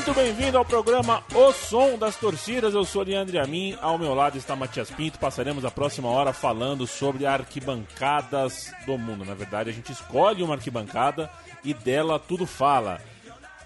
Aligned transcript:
Muito 0.00 0.14
bem-vindo 0.14 0.56
ao 0.56 0.64
programa 0.64 1.22
O 1.34 1.52
Som 1.52 1.98
das 1.98 2.16
Torcidas. 2.16 2.72
Eu 2.72 2.86
sou 2.86 3.02
Leandro 3.02 3.38
Amin. 3.38 3.76
Ao 3.82 3.98
meu 3.98 4.14
lado 4.14 4.38
está 4.38 4.56
Matias 4.56 4.90
Pinto. 4.90 5.18
Passaremos 5.18 5.62
a 5.62 5.70
próxima 5.70 6.08
hora 6.08 6.32
falando 6.32 6.86
sobre 6.86 7.26
arquibancadas 7.26 8.72
do 8.86 8.96
mundo. 8.96 9.26
Na 9.26 9.34
verdade, 9.34 9.68
a 9.68 9.72
gente 9.74 9.92
escolhe 9.92 10.42
uma 10.42 10.54
arquibancada 10.54 11.30
e 11.62 11.74
dela 11.74 12.18
tudo 12.18 12.46
fala. 12.46 12.98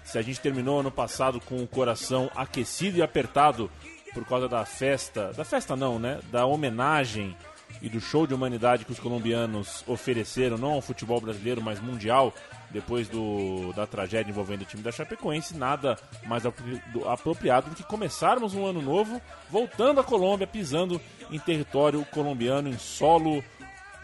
Se 0.03 0.17
a 0.17 0.21
gente 0.21 0.41
terminou 0.41 0.81
ano 0.81 0.91
passado 0.91 1.39
com 1.39 1.63
o 1.63 1.67
coração 1.67 2.29
aquecido 2.35 2.97
e 2.97 3.01
apertado 3.01 3.71
por 4.13 4.25
causa 4.25 4.49
da 4.49 4.65
festa, 4.65 5.31
da 5.31 5.45
festa 5.45 5.73
não, 5.73 5.97
né? 5.97 6.19
Da 6.33 6.45
homenagem 6.45 7.33
e 7.81 7.87
do 7.87 8.01
show 8.01 8.27
de 8.27 8.33
humanidade 8.33 8.83
que 8.83 8.91
os 8.91 8.99
colombianos 8.99 9.85
ofereceram, 9.87 10.57
não 10.57 10.73
ao 10.73 10.81
futebol 10.81 11.21
brasileiro, 11.21 11.61
mas 11.61 11.79
mundial, 11.79 12.33
depois 12.75 13.07
do, 13.07 13.71
da 13.73 13.87
tragédia 13.87 14.29
envolvendo 14.29 14.61
o 14.61 14.65
time 14.65 14.83
da 14.83 14.91
Chapecoense, 14.91 15.55
nada 15.57 15.97
mais 16.27 16.45
apro- 16.45 16.63
do- 16.91 17.07
apropriado 17.09 17.69
do 17.69 17.75
que 17.75 17.83
começarmos 17.83 18.53
um 18.53 18.65
ano 18.65 18.81
novo 18.81 19.21
voltando 19.49 20.01
à 20.01 20.03
Colômbia, 20.03 20.45
pisando 20.45 20.99
em 21.31 21.39
território 21.39 22.03
colombiano, 22.11 22.67
em 22.69 22.77
solo 22.77 23.41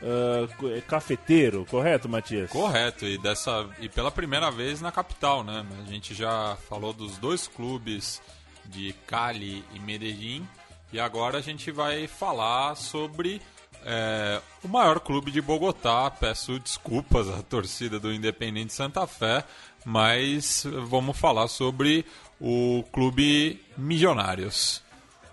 é, 0.01 0.81
cafeteiro, 0.81 1.65
correto, 1.69 2.07
Matias? 2.09 2.49
Correto, 2.49 3.05
e 3.05 3.17
dessa 3.17 3.69
e 3.79 3.87
pela 3.89 4.09
primeira 4.09 4.49
vez 4.49 4.81
na 4.81 4.91
capital, 4.91 5.43
né? 5.43 5.65
A 5.85 5.89
gente 5.89 6.13
já 6.15 6.57
falou 6.69 6.93
dos 6.93 7.17
dois 7.17 7.47
clubes 7.47 8.21
de 8.65 8.93
Cali 9.05 9.63
e 9.73 9.79
Medellín 9.79 10.47
e 10.93 10.99
agora 10.99 11.37
a 11.37 11.41
gente 11.41 11.71
vai 11.71 12.07
falar 12.07 12.75
sobre 12.75 13.41
é, 13.85 14.41
o 14.63 14.67
maior 14.67 14.99
clube 14.99 15.31
de 15.31 15.41
Bogotá. 15.41 16.09
Peço 16.11 16.59
desculpas 16.59 17.29
à 17.29 17.41
torcida 17.41 17.99
do 17.99 18.13
Independente 18.13 18.73
Santa 18.73 19.05
Fé, 19.07 19.43
mas 19.85 20.65
vamos 20.87 21.17
falar 21.17 21.47
sobre 21.47 22.05
o 22.39 22.83
clube 22.91 23.59
Milionários. 23.77 24.81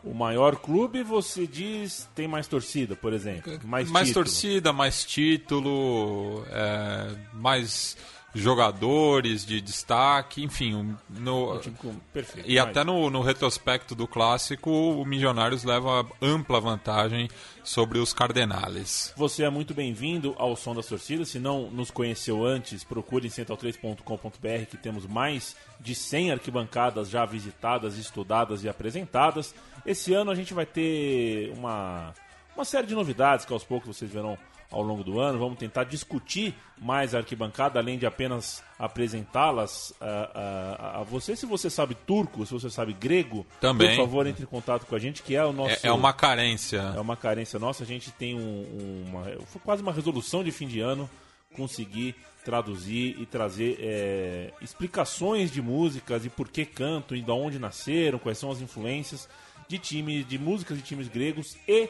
O 0.04 0.14
maior 0.14 0.56
clube, 0.56 1.02
você 1.02 1.46
diz, 1.46 2.08
tem 2.14 2.28
mais 2.28 2.46
torcida, 2.46 2.94
por 2.94 3.12
exemplo. 3.12 3.58
Mais, 3.64 3.90
mais 3.90 4.08
título. 4.08 4.24
torcida, 4.24 4.72
mais 4.72 5.04
título, 5.04 6.44
é, 6.50 7.14
mais 7.34 7.96
jogadores 8.40 9.44
de 9.44 9.60
destaque, 9.60 10.42
enfim. 10.42 10.74
um- 10.74 10.96
No, 11.08 11.58
Tipo, 11.60 11.94
perfeito. 12.12 12.48
e 12.48 12.58
até 12.58 12.82
no, 12.84 13.10
no 13.10 13.20
retrospecto 13.20 13.94
do 13.94 14.06
clássico, 14.06 14.70
o 14.70 15.04
Milionários 15.04 15.64
leva 15.64 16.06
ampla 16.20 16.60
vantagem 16.60 17.28
sobre 17.64 17.98
os 17.98 18.12
Cardenales. 18.12 19.12
Você 19.16 19.42
é 19.44 19.50
muito 19.50 19.74
bem-vindo 19.74 20.34
ao 20.38 20.56
Som 20.56 20.74
das 20.74 20.86
Torcidas. 20.86 21.28
Se 21.28 21.38
não 21.38 21.70
nos 21.70 21.90
conheceu 21.90 22.44
antes, 22.44 22.82
procure 22.84 23.26
em 23.26 23.30
central3.com.br 23.30 24.66
que 24.70 24.76
temos 24.76 25.06
mais 25.06 25.56
de 25.80 25.94
100 25.94 26.32
arquibancadas 26.32 27.08
já 27.10 27.24
visitadas, 27.24 27.96
estudadas 27.98 28.64
e 28.64 28.68
apresentadas. 28.68 29.54
Esse 29.86 30.12
ano 30.14 30.30
a 30.30 30.34
gente 30.34 30.52
vai 30.54 30.66
ter 30.66 31.52
uma, 31.56 32.12
uma 32.54 32.64
série 32.64 32.86
de 32.86 32.94
novidades 32.94 33.44
que 33.44 33.52
aos 33.52 33.64
poucos 33.64 33.96
vocês 33.96 34.10
verão 34.10 34.36
ao 34.70 34.82
longo 34.82 35.02
do 35.02 35.18
ano. 35.20 35.38
Vamos 35.38 35.58
tentar 35.58 35.84
discutir 35.84 36.54
mais 36.76 37.14
a 37.14 37.18
arquibancada, 37.18 37.78
além 37.78 37.98
de 37.98 38.06
apenas 38.06 38.62
apresentá-las 38.78 39.92
a, 40.00 40.96
a, 40.96 41.00
a 41.00 41.02
você. 41.04 41.34
Se 41.34 41.46
você 41.46 41.70
sabe 41.70 41.94
turco, 41.94 42.44
se 42.46 42.52
você 42.52 42.68
sabe 42.70 42.92
grego, 42.92 43.46
Também. 43.60 43.96
por 43.96 44.04
favor, 44.04 44.26
entre 44.26 44.42
em 44.42 44.46
contato 44.46 44.86
com 44.86 44.94
a 44.94 44.98
gente, 44.98 45.22
que 45.22 45.34
é 45.34 45.44
o 45.44 45.52
nosso... 45.52 45.86
É, 45.86 45.88
é 45.88 45.92
uma 45.92 46.12
carência. 46.12 46.92
É 46.94 47.00
uma 47.00 47.16
carência 47.16 47.58
nossa. 47.58 47.82
A 47.82 47.86
gente 47.86 48.10
tem 48.12 48.34
um- 48.34 48.40
um- 48.40 49.04
uma. 49.08 49.24
Foi 49.46 49.60
quase 49.64 49.82
uma 49.82 49.92
resolução 49.92 50.44
de 50.44 50.50
fim 50.52 50.66
de 50.68 50.80
ano 50.80 51.08
conseguir 51.56 52.14
traduzir 52.44 53.16
e 53.20 53.26
trazer 53.26 53.78
é, 53.80 54.52
explicações 54.60 55.50
de 55.50 55.60
músicas 55.60 56.24
e 56.24 56.28
por 56.30 56.48
que 56.48 56.64
cantam 56.64 57.16
e 57.16 57.20
de 57.22 57.30
onde 57.30 57.58
nasceram, 57.58 58.18
quais 58.18 58.38
são 58.38 58.50
as 58.50 58.60
influências 58.60 59.28
de 59.66 59.78
times, 59.78 60.26
de 60.26 60.38
músicas 60.38 60.76
de 60.78 60.82
times 60.82 61.08
gregos 61.08 61.56
e 61.66 61.88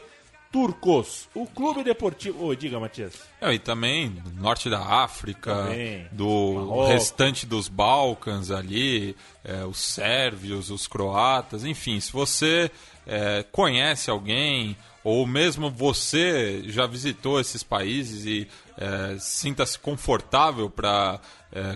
turcos. 0.51 1.29
O 1.33 1.45
Clube 1.45 1.83
Deportivo. 1.83 2.45
Oi, 2.45 2.55
diga, 2.55 2.79
Matias. 2.79 3.13
É, 3.39 3.53
e 3.53 3.59
também 3.59 4.09
do 4.09 4.41
norte 4.41 4.69
da 4.69 4.79
África, 4.79 5.53
Também. 5.53 6.07
do 6.11 6.53
Marrocos. 6.55 6.89
restante 6.89 7.45
dos 7.45 7.67
Balcãs 7.67 8.51
ali, 8.51 9.15
é, 9.43 9.63
os 9.65 9.77
sérvios, 9.77 10.69
os 10.69 10.87
croatas, 10.87 11.63
enfim, 11.63 11.99
se 11.99 12.11
você 12.11 12.71
é, 13.05 13.45
conhece 13.51 14.09
alguém 14.09 14.75
ou 15.03 15.25
mesmo 15.25 15.69
você 15.69 16.63
já 16.65 16.85
visitou 16.85 17.39
esses 17.39 17.63
países 17.63 18.25
e 18.25 18.47
é, 18.77 19.17
sinta-se 19.19 19.77
confortável 19.79 20.69
para 20.69 21.19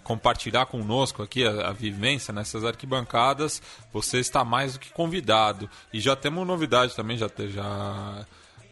compartilhar 0.04 0.68
conosco 0.68 1.24
aqui 1.24 1.44
a, 1.44 1.70
a 1.70 1.74
vivência 1.74 2.32
nessas 2.32 2.64
arquibancadas, 2.64 3.60
você 3.92 4.20
está 4.20 4.46
mais 4.46 4.74
do 4.74 4.80
que 4.80 4.92
convidado. 4.92 5.68
E 5.92 6.00
já 6.00 6.16
temos 6.16 6.46
novidade 6.46 6.96
também, 6.96 7.18
já, 7.18 7.28
já 7.50 8.24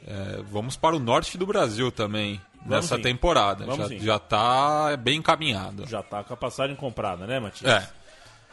é, 0.06 0.42
vamos 0.44 0.76
para 0.76 0.96
o 0.96 1.00
norte 1.00 1.38
do 1.38 1.46
Brasil 1.46 1.92
também 1.92 2.40
nessa 2.66 2.96
sim. 2.98 3.02
temporada. 3.02 3.66
Vamos 3.66 3.78
já, 3.78 3.88
sim. 3.88 4.00
já 4.00 4.20
tá 4.20 4.96
bem 4.98 5.18
encaminhado. 5.20 5.86
Já 5.88 6.02
tá 6.04 6.24
com 6.24 6.34
a 6.34 6.38
passagem 6.38 6.76
comprada, 6.76 7.26
né, 7.28 7.40
Matias? 7.40 7.72
É. 7.72 7.90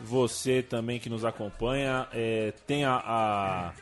Você 0.01 0.63
também 0.63 0.99
que 1.01 1.11
nos 1.11 1.25
acompanha 1.25 2.07
é, 2.13 2.53
tem 2.67 2.85
a, 2.85 2.95
a- 3.05 3.73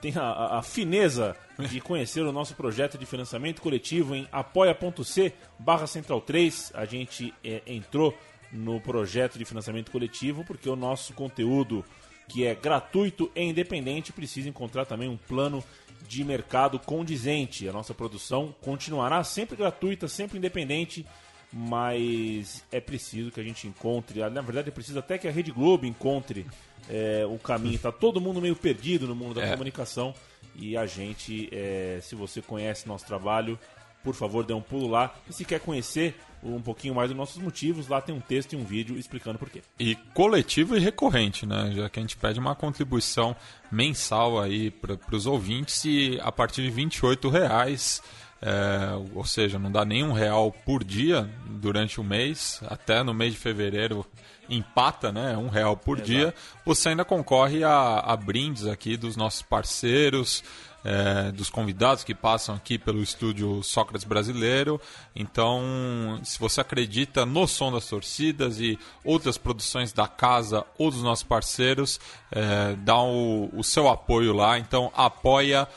tem 0.00 0.12
a- 0.16 0.22
a, 0.22 0.58
a 0.58 0.62
fineza 0.62 1.34
de 1.58 1.80
conhecer 1.82 2.20
o 2.20 2.30
nosso 2.32 2.54
projeto 2.54 2.98
de 2.98 3.06
financiamento 3.06 3.62
coletivo 3.62 4.14
em 4.14 4.28
apoia.c 4.30 5.32
barra 5.58 5.86
central 5.86 6.20
3. 6.20 6.72
A 6.74 6.84
gente 6.84 7.32
é, 7.42 7.62
entrou 7.66 8.16
no 8.52 8.80
projeto 8.80 9.38
de 9.38 9.44
financiamento 9.44 9.90
coletivo 9.90 10.44
porque 10.44 10.68
o 10.68 10.76
nosso 10.76 11.12
conteúdo, 11.14 11.84
que 12.28 12.46
é 12.46 12.54
gratuito 12.54 13.30
e 13.34 13.42
independente, 13.42 14.12
precisa 14.12 14.48
encontrar 14.48 14.84
também 14.84 15.08
um 15.08 15.16
plano 15.16 15.64
de 16.06 16.22
mercado 16.22 16.78
condizente. 16.78 17.68
A 17.68 17.72
nossa 17.72 17.94
produção 17.94 18.54
continuará 18.60 19.24
sempre 19.24 19.56
gratuita, 19.56 20.06
sempre 20.08 20.38
independente, 20.38 21.04
mas 21.52 22.62
é 22.70 22.80
preciso 22.80 23.30
que 23.30 23.40
a 23.40 23.42
gente 23.42 23.66
encontre, 23.66 24.20
na 24.30 24.40
verdade 24.40 24.68
é 24.68 24.72
preciso 24.72 24.98
até 24.98 25.18
que 25.18 25.26
a 25.26 25.30
Rede 25.30 25.50
Globo 25.50 25.86
encontre 25.86 26.46
é, 26.88 27.24
o 27.26 27.38
caminho. 27.38 27.74
Está 27.76 27.90
todo 27.90 28.20
mundo 28.20 28.40
meio 28.40 28.54
perdido 28.56 29.06
no 29.06 29.14
mundo 29.14 29.34
da 29.34 29.44
É. 29.46 29.52
comunicação 29.52 30.14
e 30.54 30.76
a 30.76 30.86
gente, 30.86 31.48
é, 31.52 31.98
se 32.02 32.14
você 32.14 32.40
conhece 32.42 32.86
nosso 32.86 33.06
trabalho, 33.06 33.58
por 34.04 34.14
favor, 34.14 34.44
dê 34.44 34.52
um 34.52 34.60
pulo 34.62 34.88
lá. 34.88 35.14
E 35.28 35.32
se 35.32 35.44
quer 35.44 35.60
conhecer 35.60 36.14
um 36.42 36.60
pouquinho 36.60 36.94
mais 36.94 37.10
dos 37.10 37.16
nossos 37.16 37.42
motivos, 37.42 37.88
lá 37.88 38.00
tem 38.00 38.14
um 38.14 38.20
texto 38.20 38.52
e 38.52 38.56
um 38.56 38.64
vídeo 38.64 38.96
explicando 38.96 39.38
por 39.38 39.50
quê. 39.50 39.62
E 39.78 39.94
coletivo 40.14 40.76
e 40.76 40.80
recorrente, 40.80 41.46
né? 41.46 41.72
Já 41.74 41.88
que 41.88 41.98
a 41.98 42.02
gente 42.02 42.16
pede 42.16 42.38
uma 42.38 42.54
contribuição 42.54 43.34
mensal 43.70 44.40
aí 44.40 44.70
para 44.70 44.98
os 45.12 45.26
ouvintes 45.26 45.84
e 45.84 46.18
a 46.22 46.30
partir 46.30 46.62
de 46.62 46.70
28 46.70 47.28
reais, 47.28 48.02
é, 48.40 48.90
ou 49.14 49.24
seja, 49.24 49.58
não 49.58 49.70
dá 49.70 49.84
nem 49.84 50.04
um 50.04 50.12
real 50.12 50.52
por 50.52 50.84
dia 50.84 51.28
durante 51.46 52.00
o 52.00 52.04
mês, 52.04 52.60
até 52.66 53.02
no 53.02 53.12
mês 53.12 53.32
de 53.32 53.38
fevereiro 53.38 54.06
empata, 54.48 55.12
né? 55.12 55.36
Um 55.36 55.48
real 55.48 55.76
por 55.76 56.00
dia. 56.00 56.34
Você 56.64 56.90
ainda 56.90 57.04
concorre 57.04 57.64
a, 57.64 57.98
a 57.98 58.16
brindes 58.16 58.66
aqui 58.66 58.96
dos 58.96 59.16
nossos 59.16 59.42
parceiros, 59.42 60.42
é, 60.84 61.30
dos 61.32 61.50
convidados 61.50 62.04
que 62.04 62.14
passam 62.14 62.54
aqui 62.54 62.78
pelo 62.78 63.02
estúdio 63.02 63.62
Sócrates 63.62 64.04
Brasileiro. 64.04 64.80
Então, 65.14 66.20
se 66.22 66.38
você 66.38 66.60
acredita 66.60 67.26
no 67.26 67.46
som 67.46 67.72
das 67.72 67.88
torcidas 67.88 68.60
e 68.60 68.78
outras 69.04 69.36
produções 69.36 69.92
da 69.92 70.06
casa 70.06 70.64
ou 70.78 70.90
dos 70.90 71.02
nossos 71.02 71.24
parceiros, 71.24 72.00
é, 72.30 72.76
dá 72.76 73.00
o, 73.00 73.50
o 73.52 73.64
seu 73.64 73.88
apoio 73.88 74.32
lá. 74.32 74.58
Então, 74.58 74.92
apoia.se 74.94 75.68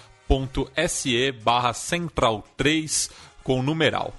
barra 1.44 1.74
central 1.74 2.44
3 2.56 3.10
com 3.44 3.62
numeral. 3.62 4.14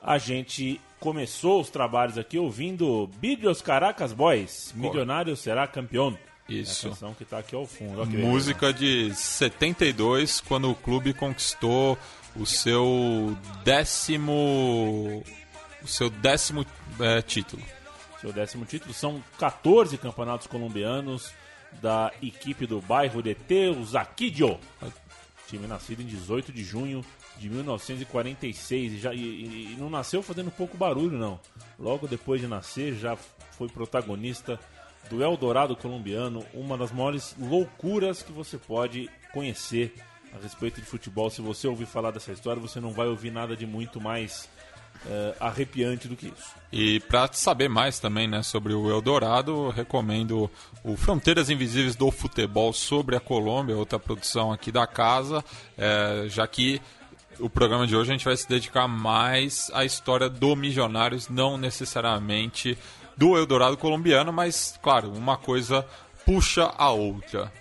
A 0.00 0.18
gente 0.18 0.80
começou 1.00 1.60
os 1.60 1.68
trabalhos 1.68 2.16
aqui 2.16 2.38
ouvindo 2.38 3.08
Bidios 3.18 3.60
Caracas 3.60 4.12
Boys, 4.12 4.72
Milionário 4.74 5.36
será 5.36 5.66
campeão. 5.66 6.16
Isso. 6.48 6.86
É 6.86 6.88
a 6.88 6.92
canção 6.92 7.14
que 7.14 7.24
tá 7.24 7.38
aqui 7.38 7.54
ao 7.54 7.66
fundo. 7.66 8.06
Música 8.06 8.72
de 8.72 9.12
72, 9.14 10.40
quando 10.40 10.70
o 10.70 10.74
clube 10.74 11.12
conquistou 11.12 11.98
o 12.34 12.46
seu 12.46 13.36
décimo. 13.64 15.24
O 15.82 15.88
seu 15.88 16.08
décimo 16.08 16.64
é, 17.00 17.22
título. 17.22 17.62
Seu 18.20 18.32
décimo 18.32 18.64
título. 18.64 18.94
São 18.94 19.22
14 19.38 19.96
campeonatos 19.98 20.46
colombianos 20.46 21.32
da 21.80 22.12
equipe 22.22 22.66
do 22.66 22.80
bairro 22.80 23.22
de 23.22 23.34
Teusaquillo. 23.34 24.58
Time 25.48 25.66
nascido 25.66 26.02
em 26.02 26.06
18 26.06 26.52
de 26.52 26.64
junho 26.64 27.04
de 27.38 27.48
1946 27.50 28.92
e, 28.92 28.98
já, 28.98 29.14
e, 29.14 29.72
e, 29.72 29.76
não 29.78 29.90
nasceu 29.90 30.22
fazendo 30.22 30.50
pouco 30.50 30.76
barulho, 30.76 31.18
não. 31.18 31.38
Logo 31.78 32.08
depois 32.08 32.40
de 32.40 32.46
nascer, 32.46 32.94
já 32.94 33.16
foi 33.56 33.68
protagonista 33.68 34.58
do 35.08 35.22
Eldorado 35.22 35.76
colombiano, 35.76 36.44
uma 36.52 36.76
das 36.76 36.92
maiores 36.92 37.34
loucuras 37.38 38.22
que 38.22 38.32
você 38.32 38.58
pode 38.58 39.08
conhecer 39.32 39.94
a 40.34 40.42
respeito 40.42 40.80
de 40.80 40.86
futebol. 40.86 41.30
Se 41.30 41.40
você 41.40 41.66
ouvir 41.66 41.86
falar 41.86 42.10
dessa 42.10 42.32
história, 42.32 42.60
você 42.60 42.80
não 42.80 42.92
vai 42.92 43.06
ouvir 43.06 43.30
nada 43.30 43.56
de 43.56 43.66
muito 43.66 44.00
mais 44.00 44.48
uh, 45.04 45.34
arrepiante 45.40 46.08
do 46.08 46.16
que 46.16 46.26
isso. 46.26 46.54
E 46.72 47.00
para 47.00 47.32
saber 47.32 47.68
mais 47.68 47.98
também 47.98 48.28
né, 48.28 48.42
sobre 48.42 48.74
o 48.74 48.90
Eldorado, 48.90 49.70
recomendo 49.70 50.50
o 50.84 50.96
Fronteiras 50.96 51.48
Invisíveis 51.50 51.96
do 51.96 52.10
Futebol 52.10 52.72
sobre 52.72 53.16
a 53.16 53.20
Colômbia, 53.20 53.76
outra 53.76 53.98
produção 53.98 54.52
aqui 54.52 54.70
da 54.70 54.86
casa, 54.86 55.44
é, 55.76 56.26
já 56.28 56.46
que 56.46 56.80
o 57.38 57.50
programa 57.50 57.86
de 57.86 57.94
hoje 57.94 58.10
a 58.10 58.14
gente 58.14 58.24
vai 58.24 58.36
se 58.36 58.48
dedicar 58.48 58.88
mais 58.88 59.70
à 59.74 59.84
história 59.84 60.28
do 60.28 60.56
Milionários, 60.56 61.28
não 61.28 61.58
necessariamente 61.58 62.76
do 63.16 63.36
Eldorado 63.36 63.76
colombiano, 63.76 64.32
mas, 64.32 64.78
claro, 64.82 65.12
uma 65.12 65.36
coisa 65.36 65.86
puxa 66.24 66.72
a 66.76 66.90
outra. 66.90 67.52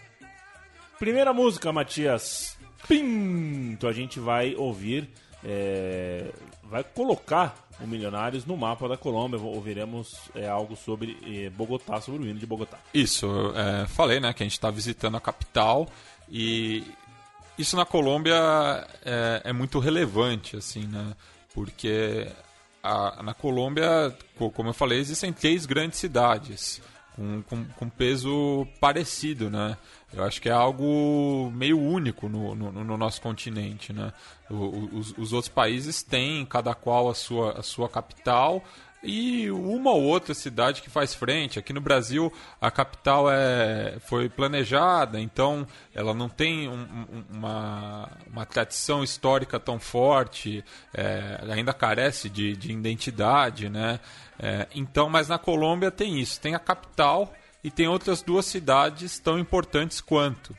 Primeira 0.99 1.33
música, 1.33 1.71
Matias 1.71 2.57
Pinto, 2.87 3.87
a 3.87 3.93
gente 3.93 4.19
vai 4.19 4.55
ouvir, 4.55 5.09
é, 5.43 6.31
vai 6.63 6.83
colocar 6.83 7.55
o 7.79 7.87
Milionários 7.87 8.45
no 8.45 8.55
mapa 8.55 8.87
da 8.87 8.97
Colômbia. 8.97 9.39
Ouviremos 9.39 10.15
é, 10.33 10.47
algo 10.47 10.75
sobre 10.75 11.17
é, 11.25 11.49
Bogotá, 11.49 11.99
sobre 11.99 12.23
o 12.23 12.29
hino 12.29 12.39
de 12.39 12.45
Bogotá. 12.45 12.77
Isso, 12.93 13.27
é, 13.55 13.87
falei, 13.87 14.19
né, 14.19 14.33
que 14.33 14.43
a 14.43 14.45
gente 14.45 14.53
está 14.53 14.71
visitando 14.71 15.17
a 15.17 15.21
capital 15.21 15.87
e 16.29 16.83
isso 17.57 17.75
na 17.75 17.85
Colômbia 17.85 18.35
é, 19.03 19.41
é, 19.45 19.53
muito 19.53 19.79
relevante, 19.79 20.57
assim, 20.57 20.85
né? 20.87 21.13
Porque 21.53 22.27
a, 22.85 23.23
na 23.23 23.33
Colômbia, 23.33 24.15
como 24.53 24.69
eu 24.69 24.73
falei, 24.73 24.99
existem 24.99 25.33
três 25.33 25.65
grandes 25.65 25.97
cidades 25.97 26.81
com, 27.15 27.41
com, 27.43 27.65
com, 27.65 27.89
peso 27.89 28.67
parecido, 28.79 29.49
né? 29.49 29.77
Eu 30.13 30.23
acho 30.23 30.41
que 30.41 30.49
é 30.49 30.51
algo 30.51 31.51
meio 31.53 31.79
único 31.79 32.29
no, 32.29 32.53
no, 32.53 32.71
no 32.71 32.97
nosso 32.97 33.21
continente, 33.21 33.91
né? 33.91 34.13
O, 34.49 34.97
os, 34.97 35.17
os, 35.17 35.33
outros 35.33 35.49
países 35.49 36.03
têm 36.03 36.45
cada 36.45 36.75
qual 36.75 37.09
a 37.09 37.15
sua, 37.15 37.59
a 37.59 37.63
sua 37.63 37.89
capital 37.89 38.63
e 39.05 39.49
uma 39.51 39.91
ou 39.91 40.03
outra 40.03 40.33
cidade 40.33 40.81
que 40.81 40.89
faz 40.89 41.13
frente. 41.13 41.59
Aqui 41.59 41.71
no 41.71 41.79
Brasil, 41.79 42.31
a 42.59 42.71
capital 42.71 43.29
é, 43.31 43.97
foi 44.01 44.27
planejada, 44.27 45.19
então 45.19 45.67
ela 45.93 46.13
não 46.13 46.27
tem 46.27 46.67
um, 46.67 47.23
uma, 47.29 48.09
uma 48.27 48.45
tradição 48.45 49.03
histórica 49.03 49.59
tão 49.59 49.79
forte, 49.79 50.63
é, 50.93 51.39
ainda 51.49 51.73
carece 51.73 52.29
de, 52.29 52.55
de 52.55 52.71
identidade, 52.71 53.69
né? 53.69 53.99
É, 54.39 54.67
então, 54.73 55.09
mas 55.09 55.27
na 55.27 55.37
Colômbia 55.37 55.91
tem 55.91 56.19
isso, 56.19 56.41
tem 56.41 56.55
a 56.55 56.59
capital 56.59 57.33
e 57.63 57.71
tem 57.71 57.87
outras 57.87 58.21
duas 58.21 58.45
cidades 58.45 59.19
tão 59.19 59.39
importantes 59.39 60.01
quanto. 60.01 60.55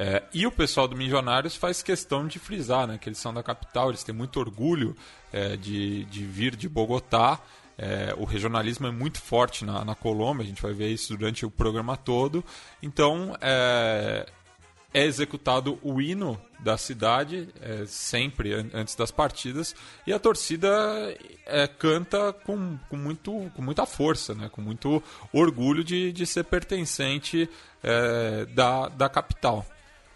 É, 0.00 0.22
e 0.32 0.46
o 0.46 0.52
pessoal 0.52 0.86
do 0.86 0.96
Milionários 0.96 1.56
faz 1.56 1.82
questão 1.82 2.28
de 2.28 2.38
frisar 2.38 2.86
né, 2.86 2.98
que 2.98 3.08
eles 3.08 3.18
são 3.18 3.34
da 3.34 3.42
capital, 3.42 3.88
eles 3.88 4.04
têm 4.04 4.14
muito 4.14 4.38
orgulho 4.38 4.96
é, 5.32 5.56
de, 5.56 6.04
de 6.04 6.24
vir 6.24 6.54
de 6.54 6.68
Bogotá. 6.68 7.40
É, 7.76 8.14
o 8.16 8.24
regionalismo 8.24 8.86
é 8.86 8.92
muito 8.92 9.20
forte 9.20 9.64
na, 9.64 9.84
na 9.84 9.96
Colômbia, 9.96 10.44
a 10.44 10.46
gente 10.46 10.62
vai 10.62 10.72
ver 10.72 10.88
isso 10.88 11.16
durante 11.16 11.44
o 11.44 11.50
programa 11.50 11.96
todo. 11.96 12.44
Então, 12.80 13.36
é, 13.40 14.24
é 14.94 15.04
executado 15.04 15.80
o 15.82 16.00
hino 16.00 16.40
da 16.60 16.78
cidade 16.78 17.48
é, 17.60 17.84
sempre 17.86 18.52
antes 18.72 18.94
das 18.94 19.10
partidas 19.10 19.74
e 20.06 20.12
a 20.12 20.18
torcida 20.18 20.68
é, 21.44 21.66
canta 21.66 22.32
com, 22.32 22.78
com, 22.88 22.96
muito, 22.96 23.50
com 23.54 23.62
muita 23.62 23.84
força, 23.84 24.32
né? 24.32 24.48
com 24.48 24.60
muito 24.60 25.02
orgulho 25.32 25.82
de, 25.82 26.12
de 26.12 26.24
ser 26.24 26.44
pertencente 26.44 27.50
é, 27.82 28.46
da, 28.46 28.88
da 28.88 29.08
capital. 29.08 29.66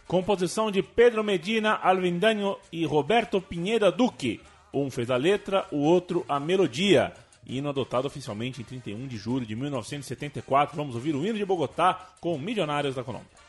Composição 0.06 0.70
de 0.70 0.82
Pedro 0.82 1.24
Medina, 1.24 1.74
Alvindanho 1.74 2.56
e 2.70 2.84
Roberto 2.84 3.40
Pinheira 3.40 3.90
Duque. 3.90 4.40
Um 4.72 4.90
fez 4.90 5.10
a 5.10 5.16
letra, 5.16 5.66
o 5.70 5.78
outro 5.78 6.24
a 6.28 6.38
melodia. 6.38 7.12
Hino 7.46 7.68
adotado 7.68 8.06
oficialmente 8.06 8.60
em 8.60 8.64
31 8.64 9.06
de 9.06 9.16
julho 9.16 9.44
de 9.44 9.56
1974. 9.56 10.76
Vamos 10.76 10.94
ouvir 10.94 11.14
o 11.14 11.26
hino 11.26 11.38
de 11.38 11.44
Bogotá 11.44 12.10
com 12.20 12.38
Milionários 12.38 12.94
da 12.94 13.02
Colômbia. 13.02 13.41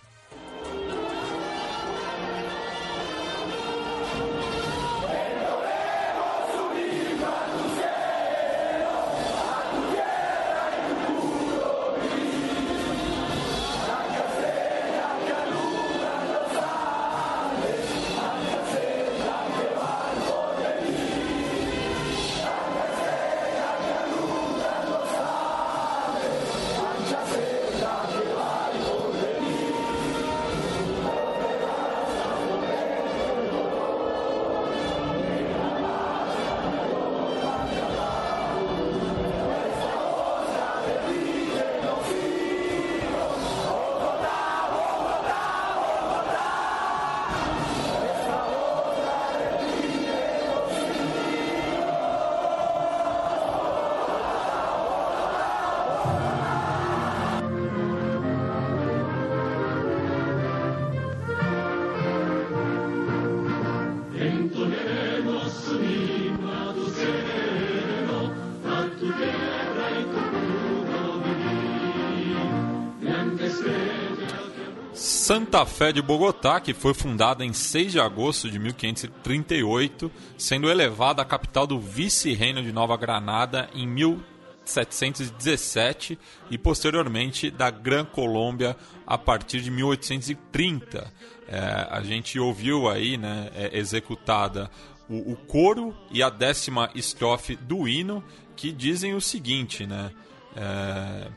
Santa 75.34 75.66
Fé 75.66 75.92
de 75.92 76.00
Bogotá, 76.00 76.62
que 76.62 76.76
foi 76.76 76.94
fundada 76.94 77.44
em 77.44 77.54
6 77.54 77.94
de 77.94 78.00
agosto 78.00 78.52
de 78.52 78.60
1538, 78.60 80.12
sendo 80.38 80.70
elevada 80.70 81.24
à 81.24 81.26
capital 81.26 81.66
do 81.66 81.80
vice-reino 81.80 82.62
de 82.62 82.72
Nova 82.72 82.96
Granada 82.96 83.68
em 83.74 83.88
1717 83.88 86.20
e 86.52 86.58
posteriormente 86.60 87.50
da 87.50 87.72
Gran 87.72 88.06
Colômbia 88.06 88.78
a 89.08 89.18
partir 89.18 89.62
de 89.62 89.72
1830. 89.72 91.12
É, 91.48 91.88
a 91.90 92.02
gente 92.02 92.40
ouviu 92.40 92.88
aí, 92.88 93.18
né, 93.18 93.50
é, 93.56 93.76
executada 93.76 94.70
o, 95.10 95.32
o 95.32 95.36
coro 95.36 95.96
e 96.12 96.22
a 96.22 96.30
décima 96.30 96.92
estrofe 96.94 97.56
do 97.56 97.88
hino 97.88 98.24
que 98.56 98.72
dizem 98.72 99.16
o 99.16 99.22
seguinte, 99.22 99.88
né? 99.88 100.12
É, 100.56 101.32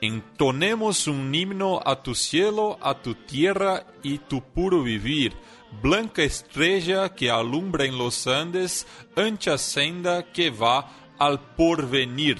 Entonemos 0.00 1.06
un 1.06 1.34
himno 1.34 1.80
a 1.84 2.02
tu 2.02 2.14
cielo, 2.14 2.78
a 2.80 2.94
tu 2.94 3.14
tierra 3.14 3.86
y 4.02 4.18
tu 4.18 4.42
puro 4.42 4.82
vivir. 4.82 5.34
Blanca 5.82 6.22
estrella 6.22 7.14
que 7.14 7.30
alumbra 7.30 7.84
en 7.84 7.98
los 7.98 8.26
Andes, 8.26 8.86
ancha 9.14 9.58
senda 9.58 10.32
que 10.32 10.50
va 10.50 10.88
al 11.18 11.38
porvenir. 11.54 12.38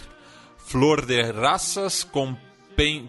Flor 0.56 1.06
de 1.06 1.32
razas, 1.32 2.08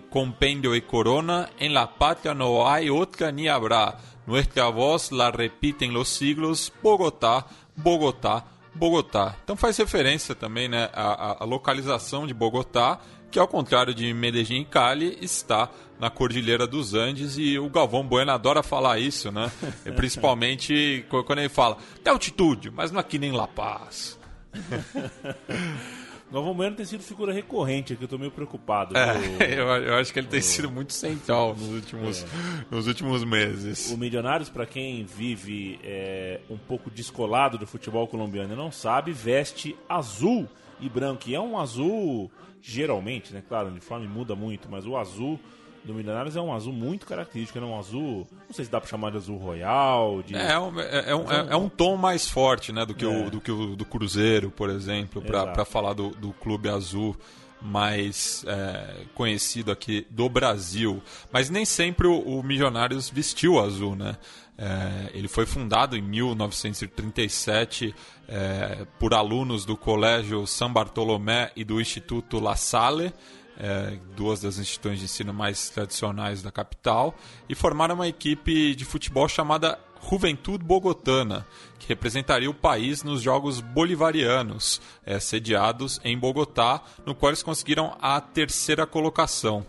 compendio 0.09 0.75
y 0.75 0.81
corona, 0.81 1.49
en 1.57 1.73
la 1.73 1.95
patria 1.97 2.33
no 2.33 2.69
hay 2.69 2.89
otra 2.89 3.31
ni 3.31 3.47
habrá. 3.47 3.97
Nuestra 4.27 4.67
voz 4.67 5.11
la 5.11 5.31
repiten 5.31 5.93
los 5.93 6.09
siglos, 6.09 6.71
Bogotá, 6.83 7.47
Bogotá, 7.75 8.45
Bogotá. 8.73 9.37
Então 9.43 9.55
faz 9.55 9.77
referência 9.77 10.35
também 10.35 10.67
né, 10.67 10.89
à, 10.93 11.43
à 11.43 11.45
localização 11.45 12.27
de 12.27 12.33
Bogotá 12.33 12.99
que 13.31 13.39
ao 13.39 13.47
contrário 13.47 13.93
de 13.93 14.13
Medellín 14.13 14.61
e 14.61 14.65
Cali, 14.65 15.17
está 15.21 15.69
na 15.97 16.09
Cordilheira 16.09 16.67
dos 16.67 16.93
Andes 16.93 17.37
e 17.37 17.57
o 17.57 17.69
Galvão 17.69 18.05
Bueno 18.05 18.31
adora 18.31 18.61
falar 18.61 18.99
isso, 18.99 19.31
né? 19.31 19.49
Principalmente 19.95 21.05
quando 21.09 21.39
ele 21.39 21.49
fala, 21.49 21.77
tem 22.03 22.11
altitude, 22.11 22.69
mas 22.69 22.91
não 22.91 22.99
aqui 22.99 23.17
nem 23.17 23.31
La 23.31 23.47
Paz. 23.47 24.19
Galvão 26.31 26.53
Bueno 26.53 26.77
tem 26.77 26.85
sido 26.85 27.03
figura 27.03 27.33
recorrente 27.33 27.91
aqui, 27.91 28.03
eu 28.03 28.07
tô 28.07 28.17
meio 28.17 28.31
preocupado. 28.31 28.95
É, 28.97 29.15
eu, 29.53 29.67
eu, 29.67 29.95
acho 29.95 30.13
que 30.13 30.19
ele 30.19 30.27
tem 30.27 30.41
sido 30.41 30.71
muito 30.71 30.93
central 30.93 31.55
nos 31.55 31.67
últimos, 31.69 32.23
é. 32.23 32.27
nos 32.71 32.87
últimos 32.87 33.23
meses. 33.23 33.91
O 33.91 33.97
Milionários, 33.97 34.49
para 34.49 34.65
quem 34.65 35.03
vive 35.03 35.79
é, 35.83 36.39
um 36.49 36.57
pouco 36.57 36.89
descolado 36.89 37.57
do 37.57 37.67
futebol 37.67 38.07
colombiano 38.07 38.53
e 38.53 38.55
não 38.55 38.71
sabe, 38.71 39.11
veste 39.11 39.75
azul 39.89 40.47
e 40.81 40.89
branco. 40.89 41.29
E 41.29 41.35
é 41.35 41.39
um 41.39 41.57
azul, 41.57 42.31
geralmente, 42.61 43.33
né? 43.33 43.43
Claro, 43.47 43.67
o 43.67 43.71
uniforme 43.71 44.07
muda 44.07 44.35
muito, 44.35 44.67
mas 44.69 44.85
o 44.85 44.97
azul 44.97 45.39
do 45.83 45.93
Milionários 45.93 46.35
é 46.35 46.41
um 46.41 46.53
azul 46.53 46.73
muito 46.73 47.05
característico, 47.07 47.57
é 47.57 47.61
um 47.61 47.77
azul, 47.77 48.27
não 48.47 48.53
sei 48.53 48.65
se 48.65 48.71
dá 48.71 48.79
para 48.79 48.89
chamar 48.89 49.11
de 49.11 49.17
azul 49.17 49.37
royal. 49.37 50.21
De... 50.21 50.35
É, 50.35 50.51
é, 50.51 50.59
um, 50.59 50.79
é, 50.79 51.09
é, 51.09 51.15
um, 51.15 51.31
é, 51.31 51.55
um 51.55 51.69
tom 51.69 51.97
mais 51.97 52.29
forte 52.29 52.71
né, 52.71 52.85
do 52.85 52.93
que, 52.93 53.05
o, 53.05 53.27
é. 53.27 53.29
do, 53.29 53.41
que 53.41 53.51
o 53.51 53.75
do 53.75 53.85
Cruzeiro, 53.85 54.51
por 54.51 54.69
exemplo, 54.69 55.21
para 55.21 55.65
falar 55.65 55.93
do, 55.93 56.09
do 56.09 56.31
clube 56.33 56.69
azul 56.69 57.15
mais 57.61 58.43
é, 58.47 59.05
conhecido 59.13 59.71
aqui 59.71 60.05
do 60.09 60.27
Brasil. 60.27 61.01
Mas 61.31 61.49
nem 61.49 61.63
sempre 61.63 62.07
o, 62.07 62.19
o 62.19 62.43
Milionários 62.43 63.09
vestiu 63.09 63.59
azul, 63.59 63.95
né? 63.95 64.17
É, 64.57 65.11
ele 65.13 65.27
foi 65.27 65.45
fundado 65.45 65.97
em 65.97 66.01
1937 66.01 67.95
é, 68.27 68.85
por 68.99 69.13
alunos 69.13 69.65
do 69.65 69.75
Colégio 69.75 70.45
São 70.45 70.71
Bartolomé 70.71 71.51
e 71.55 71.63
do 71.63 71.81
Instituto 71.81 72.39
La 72.39 72.55
Salle 72.55 73.13
é, 73.61 73.97
duas 74.15 74.41
das 74.41 74.57
instituições 74.57 74.99
de 74.99 75.05
ensino 75.05 75.33
mais 75.33 75.69
tradicionais 75.69 76.41
da 76.41 76.51
capital, 76.51 77.15
e 77.47 77.53
formaram 77.53 77.95
uma 77.95 78.07
equipe 78.07 78.73
de 78.73 78.83
futebol 78.83 79.27
chamada 79.27 79.79
Juventude 80.09 80.63
Bogotana, 80.63 81.45
que 81.77 81.87
representaria 81.87 82.49
o 82.49 82.55
país 82.55 83.03
nos 83.03 83.21
Jogos 83.21 83.61
Bolivarianos, 83.61 84.81
é, 85.05 85.19
sediados 85.19 86.01
em 86.03 86.17
Bogotá, 86.17 86.81
no 87.05 87.13
qual 87.13 87.29
eles 87.29 87.43
conseguiram 87.43 87.95
a 88.01 88.19
terceira 88.19 88.87
colocação. 88.87 89.63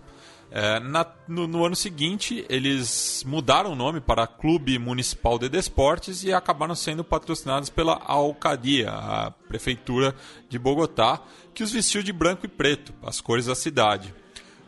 É, 0.55 0.79
na, 0.81 1.07
no, 1.27 1.49
no, 1.49 1.65
ano 1.65 1.75
seguinte, 1.75 2.45
eles 2.47 3.25
mudaram 3.27 3.73
o 3.73 3.75
nome 3.75 4.03
para 4.03 4.27
Clube 4.27 4.79
Municipal 4.79 5.39
de 5.39 5.49
Desportes 5.49 6.25
e 6.25 6.33
acabaram 6.33 6.75
sendo 6.75 7.03
patrocinados 7.03 7.71
pela 7.71 7.99
Alcadia, 8.05 8.91
a 8.91 9.31
prefeitura 9.31 10.15
de 10.51 10.59
Bogotá, 10.59 11.23
que 11.55 11.63
os 11.63 11.73
vestiu 11.73 12.03
de 12.03 12.13
branco 12.13 12.45
e 12.45 12.51
preto, 12.51 12.93
as 13.03 13.19
cores 13.19 13.47
da 13.47 13.55
cidade. 13.55 14.15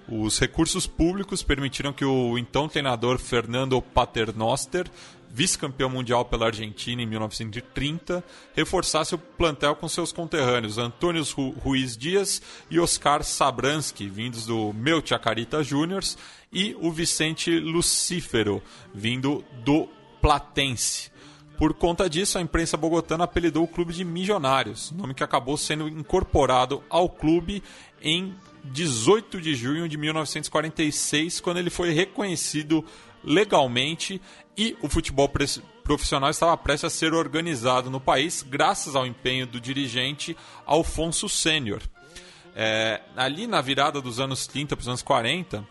Os 0.08 0.38
recursos 0.38 0.86
públicos 0.86 1.42
permitiram 1.42 1.92
que 1.92 2.04
o 2.04 2.38
então 2.38 2.66
treinador 2.66 3.18
Fernando 3.18 3.80
Paternoster 3.82 4.86
vice-campeão 5.34 5.90
mundial 5.90 6.24
pela 6.24 6.46
Argentina 6.46 7.02
em 7.02 7.06
1930, 7.06 8.22
reforçasse 8.54 9.16
o 9.16 9.18
plantel 9.18 9.74
com 9.74 9.88
seus 9.88 10.12
conterrâneos 10.12 10.78
Antônio 10.78 11.24
Ruiz 11.58 11.96
Dias 11.96 12.40
e 12.70 12.78
Oscar 12.78 13.24
Sabransky, 13.24 14.08
vindos 14.08 14.46
do 14.46 14.72
Meu 14.72 15.04
Chacarita 15.04 15.64
Juniors, 15.64 16.16
e 16.52 16.76
o 16.80 16.92
Vicente 16.92 17.50
Lucífero, 17.58 18.62
vindo 18.94 19.44
do 19.64 19.88
Platense. 20.22 21.10
Por 21.58 21.74
conta 21.74 22.08
disso, 22.08 22.38
a 22.38 22.40
imprensa 22.40 22.76
bogotana 22.76 23.24
apelidou 23.24 23.64
o 23.64 23.68
clube 23.68 23.92
de 23.92 24.04
Milionários, 24.04 24.92
nome 24.92 25.14
que 25.14 25.24
acabou 25.24 25.56
sendo 25.56 25.88
incorporado 25.88 26.80
ao 26.88 27.08
clube 27.08 27.60
em 28.00 28.36
18 28.64 29.40
de 29.40 29.54
junho 29.54 29.88
de 29.88 29.96
1946, 29.96 31.40
quando 31.40 31.58
ele 31.58 31.70
foi 31.70 31.92
reconhecido 31.92 32.84
legalmente 33.24 34.20
e 34.56 34.76
o 34.82 34.88
futebol 34.88 35.30
profissional 35.82 36.30
estava 36.30 36.56
prestes 36.56 36.84
a 36.84 36.90
ser 36.90 37.12
organizado 37.12 37.90
no 37.90 38.00
país 38.00 38.42
graças 38.42 38.94
ao 38.94 39.06
empenho 39.06 39.46
do 39.46 39.60
dirigente 39.60 40.36
Alfonso 40.64 41.28
Sênior. 41.28 41.82
É, 42.54 43.00
ali 43.16 43.46
na 43.46 43.60
virada 43.60 44.00
dos 44.00 44.20
anos 44.20 44.46
30 44.46 44.76
para 44.76 44.82
os 44.82 44.88
anos 44.88 45.02
40, 45.02 45.66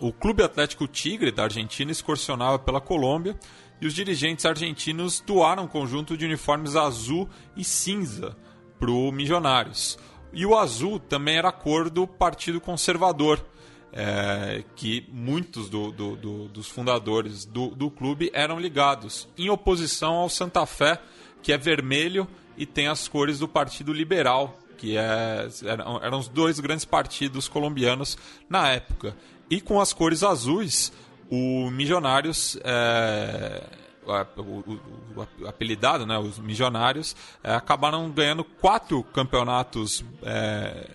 o 0.00 0.12
Clube 0.12 0.42
Atlético 0.42 0.86
Tigre 0.86 1.32
da 1.32 1.44
Argentina 1.44 1.90
excursionava 1.90 2.58
pela 2.58 2.80
Colômbia 2.80 3.36
e 3.80 3.86
os 3.86 3.94
dirigentes 3.94 4.46
argentinos 4.46 5.20
doaram 5.20 5.64
um 5.64 5.68
conjunto 5.68 6.16
de 6.16 6.24
uniformes 6.24 6.76
azul 6.76 7.28
e 7.56 7.64
cinza 7.64 8.36
para 8.78 8.90
o 8.90 9.10
Milionários. 9.10 9.98
E 10.32 10.46
o 10.46 10.56
azul 10.56 10.98
também 10.98 11.36
era 11.36 11.48
a 11.48 11.52
cor 11.52 11.90
do 11.90 12.06
Partido 12.06 12.60
Conservador, 12.60 13.44
é, 13.92 14.64
que 14.74 15.06
muitos 15.12 15.68
do, 15.68 15.92
do, 15.92 16.16
do, 16.16 16.48
dos 16.48 16.68
fundadores 16.68 17.44
do, 17.44 17.90
clube 17.90 18.30
eram 18.32 18.58
ligados, 18.58 19.28
em 19.36 19.50
oposição 19.50 20.14
ao 20.14 20.28
Santa 20.28 20.64
Fé, 20.64 21.00
que 21.42 21.52
é 21.52 21.58
vermelho 21.58 22.26
e 22.56 22.64
tem 22.64 22.88
as 22.88 23.06
cores 23.06 23.38
do 23.38 23.48
Partido 23.48 23.92
Liberal, 23.92 24.58
que 24.78 24.96
é, 24.96 25.48
eram, 25.64 26.02
eram 26.02 26.18
os 26.18 26.28
dois 26.28 26.58
grandes 26.58 26.84
partidos 26.84 27.48
colombianos 27.48 28.16
na 28.48 28.70
época. 28.70 29.14
E 29.50 29.60
com 29.60 29.80
as 29.80 29.92
cores 29.92 30.22
azuis, 30.22 30.92
o 31.30 31.70
Milionários. 31.70 32.58
É, 32.64 33.62
o, 34.04 35.46
apelidado, 35.46 36.04
né, 36.04 36.18
os 36.18 36.38
Milionários, 36.38 37.14
é, 37.42 37.54
acabaram 37.54 38.10
ganhando 38.10 38.42
quatro 38.42 39.02
campeonatos 39.04 40.04
é, 40.22 40.88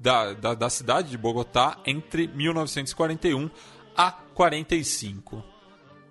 da, 0.00 0.32
da, 0.32 0.54
da 0.54 0.70
cidade 0.70 1.10
de 1.10 1.18
Bogotá 1.18 1.78
entre 1.86 2.26
1941 2.26 3.50
a 3.94 4.10
45. 4.10 5.44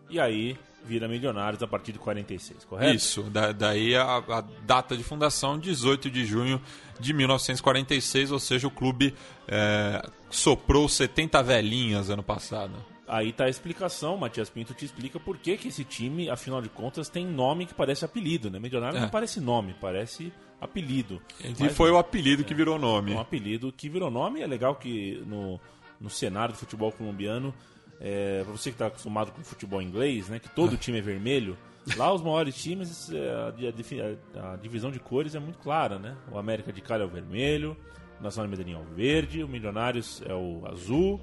E 0.10 0.20
aí 0.20 0.58
vira 0.86 1.08
Milionários 1.08 1.62
a 1.62 1.68
partir 1.68 1.92
de 1.92 2.00
46, 2.00 2.66
correto? 2.66 2.96
Isso, 2.96 3.24
da, 3.24 3.52
daí 3.52 3.96
a, 3.96 4.18
a, 4.18 4.44
data 4.66 4.96
de 4.96 5.04
fundação, 5.04 5.58
18 5.58 6.10
de 6.10 6.26
junho 6.26 6.62
de 7.00 7.14
1946, 7.14 8.32
ou 8.32 8.40
seja, 8.40 8.68
o 8.68 8.72
clube 8.72 9.14
é, 9.48 10.02
soprou 10.30 10.88
70 10.88 11.42
velhinhas 11.44 12.10
ano 12.10 12.24
passado. 12.24 12.74
Aí 13.08 13.34
tá 13.34 13.46
a 13.46 13.50
explicação, 13.50 14.18
Matias 14.18 14.52
Pinto 14.52 14.74
te 14.74 14.86
explica 14.86 15.20
por 15.20 15.38
que, 15.38 15.58
que 15.58 15.70
esse 15.70 15.84
time, 15.84 16.30
afinal 16.30 16.62
de 16.62 16.70
contas, 16.70 17.10
tem 17.10 17.26
nome 17.26 17.66
que 17.66 17.74
parece 17.74 18.06
apelido, 18.06 18.52
né? 18.52 18.60
Milionários 18.60 19.00
é. 19.00 19.02
não 19.02 19.10
parece 19.10 19.40
nome, 19.40 19.76
parece 19.82 20.32
apelido. 20.60 21.22
E 21.60 21.70
foi 21.70 21.92
o 21.92 21.98
apelido 21.98 22.42
é, 22.42 22.46
que 22.46 22.54
virou 22.54 22.78
nome. 22.78 23.14
Um 23.14 23.20
apelido 23.20 23.72
que 23.72 23.90
virou 23.90 24.12
nome. 24.12 24.42
É 24.42 24.48
legal 24.48 24.76
que 24.76 25.24
no, 25.26 25.60
no 26.00 26.10
cenário 26.10 26.54
do 26.54 26.58
futebol 26.58 26.92
colombiano, 26.92 27.54
é, 28.00 28.44
pra 28.44 28.52
você 28.52 28.70
que 28.70 28.76
está 28.76 28.88
acostumado 28.88 29.32
com 29.32 29.44
futebol 29.44 29.82
inglês, 29.82 30.30
né, 30.30 30.40
que 30.40 30.50
todo 30.50 30.76
time 30.78 31.00
é 31.00 31.02
vermelho, 31.02 31.58
lá 31.96 32.14
os 32.14 32.22
maiores 32.22 32.56
times, 32.56 33.12
é, 33.12 33.30
a, 33.30 34.48
a, 34.50 34.54
a, 34.54 34.56
divisão 34.58 34.92
de 34.92 35.00
cores 35.00 35.36
é 35.36 35.40
muito 35.40 35.60
clara, 35.60 35.98
né? 35.98 36.16
O 36.32 36.38
América 36.38 36.72
de 36.72 36.82
Cali 36.82 37.04
é 37.04 37.06
o 37.06 37.10
vermelho, 37.10 37.76
o 38.20 38.24
Nacional 38.24 38.50
de 38.50 38.58
Medellín 38.58 38.78
é 38.78 38.82
o 38.82 38.96
verde, 38.96 39.44
o 39.44 39.48
Milionários 39.48 40.22
é 40.26 40.34
o 40.34 40.64
azul, 40.68 41.22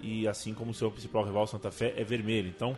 e 0.00 0.26
assim 0.26 0.54
como 0.54 0.70
o 0.70 0.74
seu 0.74 0.90
principal 0.90 1.24
rival 1.24 1.46
Santa 1.46 1.70
Fé 1.70 1.94
é 1.96 2.04
vermelho. 2.04 2.48
Então, 2.48 2.76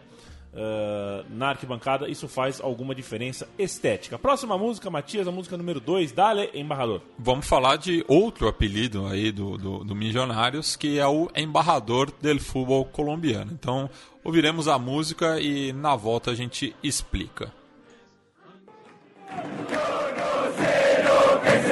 uh, 0.53 1.25
na 1.31 1.51
arquibancada, 1.51 2.09
isso 2.09 2.29
faz 2.29 2.61
alguma 2.61 2.95
diferença 2.95 3.49
estética. 3.59 4.19
Próxima 4.19 4.57
música, 4.57 4.91
Matias, 4.91 5.27
a 5.27 5.33
música 5.33 5.57
número 5.57 5.81
2, 5.81 6.13
Dale 6.13 6.51
Embarrador. 6.55 7.01
Vamos 7.19 7.47
falar 7.47 7.77
de 7.77 8.05
outro 8.07 8.49
apelido 8.49 9.07
aí 9.07 9.33
do, 9.33 9.57
do, 9.57 9.85
do 9.85 9.95
Milionários, 9.95 10.77
que 10.77 10.99
é 10.99 11.07
o 11.07 11.31
Embarrador 11.35 12.13
del 12.21 12.39
Futebol 12.39 12.85
Colombiano. 12.85 13.53
Então, 13.53 13.89
ouviremos 14.23 14.69
a 14.69 14.79
música 14.79 15.41
e 15.41 15.73
na 15.73 15.97
volta 15.97 16.31
a 16.31 16.35
gente 16.35 16.75
explica. 16.83 17.53
Este 21.45 21.72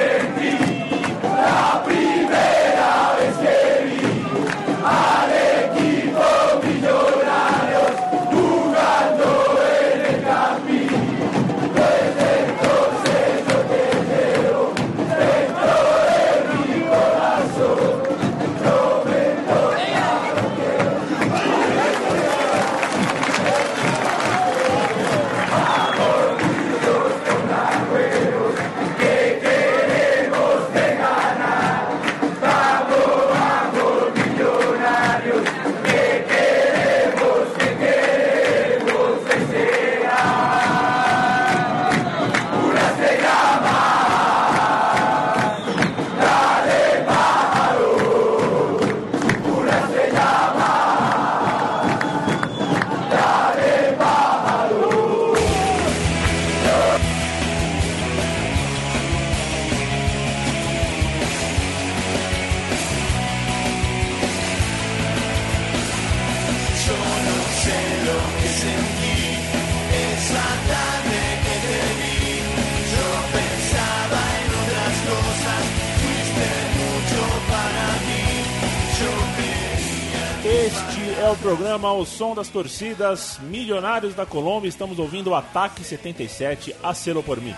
programa 81.51 81.91
O 81.91 82.05
Som 82.05 82.33
das 82.33 82.47
Torcidas 82.47 83.37
Milionários 83.41 84.15
da 84.15 84.25
Colômbia. 84.25 84.69
Estamos 84.69 84.97
ouvindo 84.99 85.31
o 85.31 85.35
Ataque 85.35 85.83
77, 85.83 86.73
Acelo 86.81 87.21
por 87.21 87.41
mim. 87.41 87.53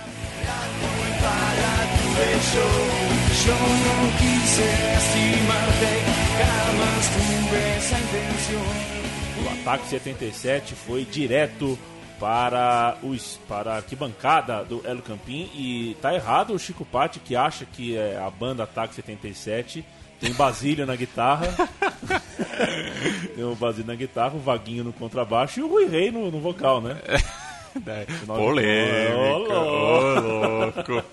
O 9.46 9.62
Ataque 9.62 9.88
77 9.88 10.74
foi 10.74 11.06
direto 11.06 11.78
para, 12.20 12.98
os, 13.04 13.40
para 13.48 13.74
a 13.74 13.76
arquibancada 13.76 14.64
do 14.64 14.82
El 14.88 15.04
Campín 15.04 15.52
e 15.54 15.96
tá 16.02 16.16
errado 16.16 16.56
o 16.56 16.58
Chico 16.58 16.84
Patti 16.84 17.20
que 17.20 17.36
acha 17.36 17.64
que 17.64 17.96
é 17.96 18.18
a 18.18 18.32
banda 18.32 18.64
Ataque 18.64 18.96
77 18.96 19.86
tem 20.24 20.32
Basílio 20.32 20.86
na 20.86 20.96
guitarra. 20.96 21.48
tem 23.36 23.44
o 23.44 23.56
Basílio 23.56 23.88
na 23.88 23.96
guitarra, 23.96 24.36
o 24.36 24.40
Vaguinho 24.40 24.86
no 24.86 24.94
contrabaixo 24.94 25.60
e 25.60 25.64
o 25.64 25.68
Rui 25.68 25.86
Rei 25.86 26.12
no, 26.12 26.32
no 26.32 26.40
vocal, 26.40 26.80
né? 26.80 26.98
É, 27.86 28.06
polêmica. 28.26 29.18
Ô, 29.18 29.38
louco. 30.20 31.04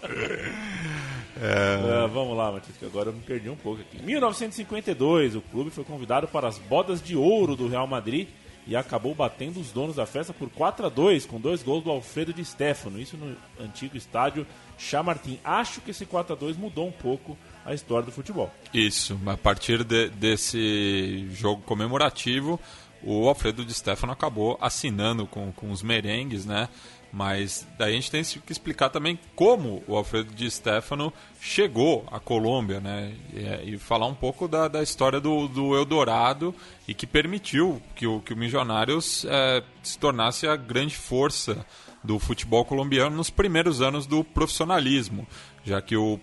É... 1.43 2.05
É, 2.05 2.07
vamos 2.07 2.37
lá, 2.37 2.53
Matheus, 2.53 2.77
que 2.77 2.85
agora 2.85 3.09
eu 3.09 3.13
me 3.13 3.23
perdi 3.23 3.51
um 3.51 3.57
pouco 3.57 3.81
aqui. 3.81 3.99
Em 3.99 4.07
1952, 4.07 5.35
o 5.35 5.41
clube 5.41 5.71
foi 5.71 5.83
convidado 5.83 6.29
para 6.29 6.47
as 6.47 6.59
bodas 6.59 7.03
de 7.03 7.17
ouro 7.17 7.57
do 7.57 7.67
Real 7.67 7.89
Madrid 7.89 8.29
e 8.67 8.77
acabou 8.77 9.15
batendo 9.15 9.59
os 9.59 9.73
donos 9.73 9.97
da 9.97 10.07
festa 10.07 10.33
por 10.33 10.49
4 10.51 10.87
a 10.87 10.89
2 10.89 11.27
com 11.27 11.41
dois 11.41 11.63
gols 11.63 11.83
do 11.83 11.91
Alfredo 11.91 12.33
de 12.33 12.45
Stefano, 12.45 13.01
isso 13.01 13.17
no 13.17 13.35
antigo 13.59 13.97
estádio 13.97 14.47
Chamartin. 14.79 15.41
Acho 15.43 15.81
que 15.81 15.91
esse 15.91 16.07
4 16.07 16.35
a 16.35 16.37
2 16.37 16.57
mudou 16.57 16.87
um 16.87 16.93
pouco 16.93 17.37
a 17.71 17.75
história 17.75 18.05
do 18.05 18.13
futebol. 18.13 18.51
Isso, 18.73 19.19
a 19.27 19.37
partir 19.37 19.85
de, 19.85 20.09
desse 20.09 21.29
jogo 21.31 21.63
comemorativo, 21.63 22.59
o 23.03 23.29
Alfredo 23.29 23.65
de 23.65 23.73
Stefano 23.73 24.13
acabou 24.13 24.59
assinando 24.61 25.27
com, 25.27 25.53
com 25.53 25.71
os 25.71 25.83
merengues, 25.83 26.45
né? 26.45 26.69
Mas 27.13 27.67
daí 27.77 27.93
a 27.93 27.95
gente 27.95 28.11
tem 28.11 28.23
que 28.23 28.53
explicar 28.53 28.89
também 28.89 29.19
como 29.35 29.83
o 29.89 29.97
Alfredo 29.97 30.33
de 30.33 30.49
Stefano 30.49 31.13
chegou 31.41 32.07
à 32.11 32.21
Colômbia, 32.21 32.81
né? 32.81 33.13
E, 33.33 33.75
e 33.75 33.79
falar 33.79 34.07
um 34.07 34.15
pouco 34.15 34.47
da, 34.47 34.69
da 34.69 34.83
história 34.83 35.19
do, 35.19 35.49
do, 35.49 35.75
Eldorado 35.75 36.55
e 36.87 36.95
que 36.95 37.07
permitiu 37.07 37.83
que 37.97 38.07
o, 38.07 38.21
que 38.21 38.33
o 38.33 38.37
Milionários 38.37 39.25
é, 39.29 39.63
se 39.83 39.99
tornasse 39.99 40.47
a 40.47 40.55
grande 40.55 40.97
força 40.97 41.67
do 42.03 42.19
futebol 42.19 42.65
colombiano 42.65 43.17
nos 43.17 43.29
primeiros 43.29 43.83
anos 43.83 44.07
do 44.07 44.23
profissionalismo, 44.23 45.27
já 45.65 45.83
que 45.83 45.97
o 45.97 46.19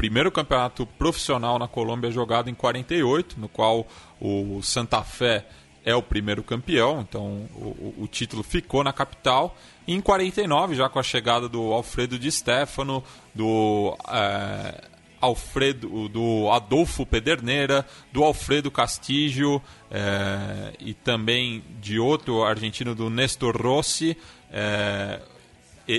primeiro 0.00 0.32
campeonato 0.32 0.86
profissional 0.86 1.58
na 1.58 1.68
Colômbia 1.68 2.10
jogado 2.10 2.48
em 2.48 2.54
48, 2.54 3.38
no 3.38 3.50
qual 3.50 3.86
o 4.18 4.62
Santa 4.62 5.02
Fé 5.02 5.44
é 5.84 5.94
o 5.94 6.02
primeiro 6.02 6.42
campeão, 6.42 7.02
então 7.06 7.46
o, 7.54 7.96
o, 7.98 8.08
título 8.08 8.42
ficou 8.42 8.82
na 8.82 8.94
capital. 8.94 9.54
E 9.86 9.92
em 9.92 10.00
49, 10.00 10.74
já 10.74 10.88
com 10.88 10.98
a 10.98 11.02
chegada 11.02 11.50
do 11.50 11.70
Alfredo 11.74 12.18
de 12.18 12.32
Stefano, 12.32 13.04
do 13.34 13.94
é, 14.08 14.84
Alfredo, 15.20 16.08
do 16.08 16.50
Adolfo 16.50 17.04
Pederneira, 17.04 17.86
do 18.10 18.24
Alfredo 18.24 18.70
Castillo 18.70 19.62
é, 19.90 20.72
e 20.80 20.94
também 20.94 21.62
de 21.78 21.98
outro 21.98 22.42
argentino, 22.42 22.94
do 22.94 23.10
Nestor 23.10 23.54
Rossi. 23.54 24.16
É, 24.50 25.20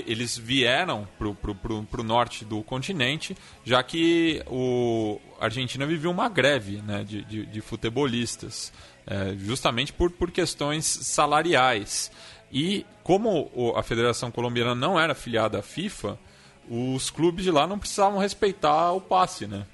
eles 0.06 0.36
vieram 0.36 1.06
para 1.18 2.00
o 2.00 2.04
norte 2.04 2.44
do 2.44 2.62
continente, 2.62 3.36
já 3.64 3.82
que 3.82 4.42
o 4.46 5.20
a 5.40 5.46
Argentina 5.46 5.84
vivia 5.84 6.08
uma 6.08 6.28
greve 6.28 6.80
né, 6.82 7.02
de, 7.02 7.24
de, 7.24 7.46
de 7.46 7.60
futebolistas, 7.60 8.72
é, 9.06 9.34
justamente 9.36 9.92
por, 9.92 10.10
por 10.10 10.30
questões 10.30 10.84
salariais. 10.84 12.12
E 12.52 12.86
como 13.02 13.50
a 13.76 13.82
Federação 13.82 14.30
Colombiana 14.30 14.74
não 14.74 15.00
era 15.00 15.12
afiliada 15.12 15.58
à 15.58 15.62
FIFA, 15.62 16.18
os 16.70 17.10
clubes 17.10 17.44
de 17.44 17.50
lá 17.50 17.66
não 17.66 17.78
precisavam 17.78 18.20
respeitar 18.20 18.92
o 18.92 19.00
passe, 19.00 19.46
né? 19.46 19.66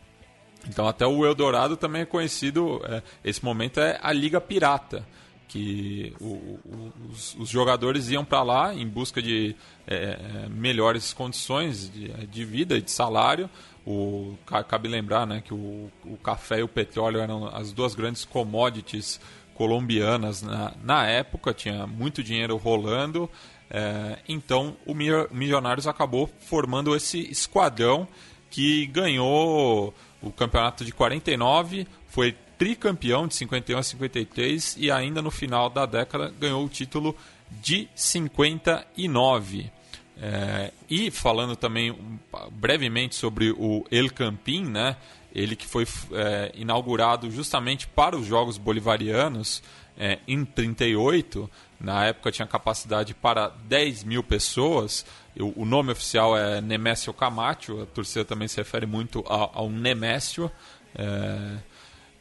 Então 0.66 0.88
até 0.88 1.06
o 1.06 1.24
Eldorado 1.24 1.76
também 1.76 2.02
é 2.02 2.06
conhecido, 2.06 2.80
é, 2.84 3.02
esse 3.22 3.44
momento 3.44 3.78
é 3.78 3.98
a 4.02 4.12
Liga 4.12 4.40
Pirata 4.40 5.04
que 5.48 6.14
o, 6.20 6.26
o, 6.26 6.92
os, 7.10 7.34
os, 7.36 7.48
jogadores 7.48 8.10
iam 8.10 8.24
para 8.24 8.42
lá 8.42 8.74
em 8.74 8.86
busca 8.86 9.20
de 9.22 9.56
é, 9.86 9.96
é, 9.96 10.48
melhores 10.48 11.12
condições 11.14 11.90
de, 11.90 12.08
de, 12.26 12.44
vida 12.44 12.76
e 12.76 12.82
de 12.82 12.90
salário. 12.90 13.48
O, 13.86 14.36
cabe 14.68 14.88
lembrar 14.88 15.26
né, 15.26 15.40
que 15.40 15.54
o, 15.54 15.90
o, 16.04 16.16
café 16.18 16.60
e 16.60 16.62
o 16.62 16.68
petróleo 16.68 17.20
eram 17.20 17.46
as 17.46 17.72
duas 17.72 17.94
grandes 17.94 18.24
commodities 18.24 19.18
colombianas 19.54 20.42
na, 20.42 20.74
na 20.84 21.06
época, 21.06 21.54
tinha 21.54 21.86
muito 21.86 22.22
dinheiro 22.22 22.56
rolando. 22.56 23.28
É, 23.70 24.18
então 24.28 24.76
o 24.86 24.94
Milionários 24.94 25.86
acabou 25.86 26.30
formando 26.40 26.94
esse 26.94 27.20
esquadrão 27.30 28.06
que 28.50 28.86
ganhou 28.86 29.94
o 30.22 30.30
campeonato 30.30 30.84
de 30.84 30.92
49, 30.92 31.86
foi 32.06 32.34
tricampeão 32.58 33.26
de 33.26 33.34
51 33.36 33.78
a 33.78 33.82
53 33.82 34.76
e 34.78 34.90
ainda 34.90 35.22
no 35.22 35.30
final 35.30 35.70
da 35.70 35.86
década 35.86 36.34
ganhou 36.38 36.64
o 36.64 36.68
título 36.68 37.16
de 37.50 37.88
59. 37.94 39.70
É, 40.20 40.72
e 40.90 41.12
falando 41.12 41.54
também 41.54 41.96
brevemente 42.50 43.14
sobre 43.14 43.52
o 43.52 43.86
El 43.90 44.10
Campín, 44.10 44.64
né? 44.64 44.96
ele 45.32 45.54
que 45.54 45.66
foi 45.66 45.86
é, 46.12 46.50
inaugurado 46.54 47.30
justamente 47.30 47.86
para 47.86 48.16
os 48.16 48.26
Jogos 48.26 48.58
Bolivarianos 48.58 49.62
é, 49.96 50.18
em 50.26 50.44
38, 50.44 51.48
na 51.80 52.06
época 52.06 52.32
tinha 52.32 52.46
capacidade 52.46 53.14
para 53.14 53.48
10 53.48 54.04
mil 54.04 54.22
pessoas, 54.22 55.06
o, 55.38 55.62
o 55.62 55.64
nome 55.64 55.92
oficial 55.92 56.36
é 56.36 56.60
Nemésio 56.60 57.12
Camacho, 57.12 57.82
a 57.82 57.86
torcida 57.86 58.24
também 58.24 58.48
se 58.48 58.56
refere 58.56 58.86
muito 58.86 59.24
ao, 59.26 59.50
ao 59.54 59.70
Nemésio, 59.70 60.50
é, 60.94 61.58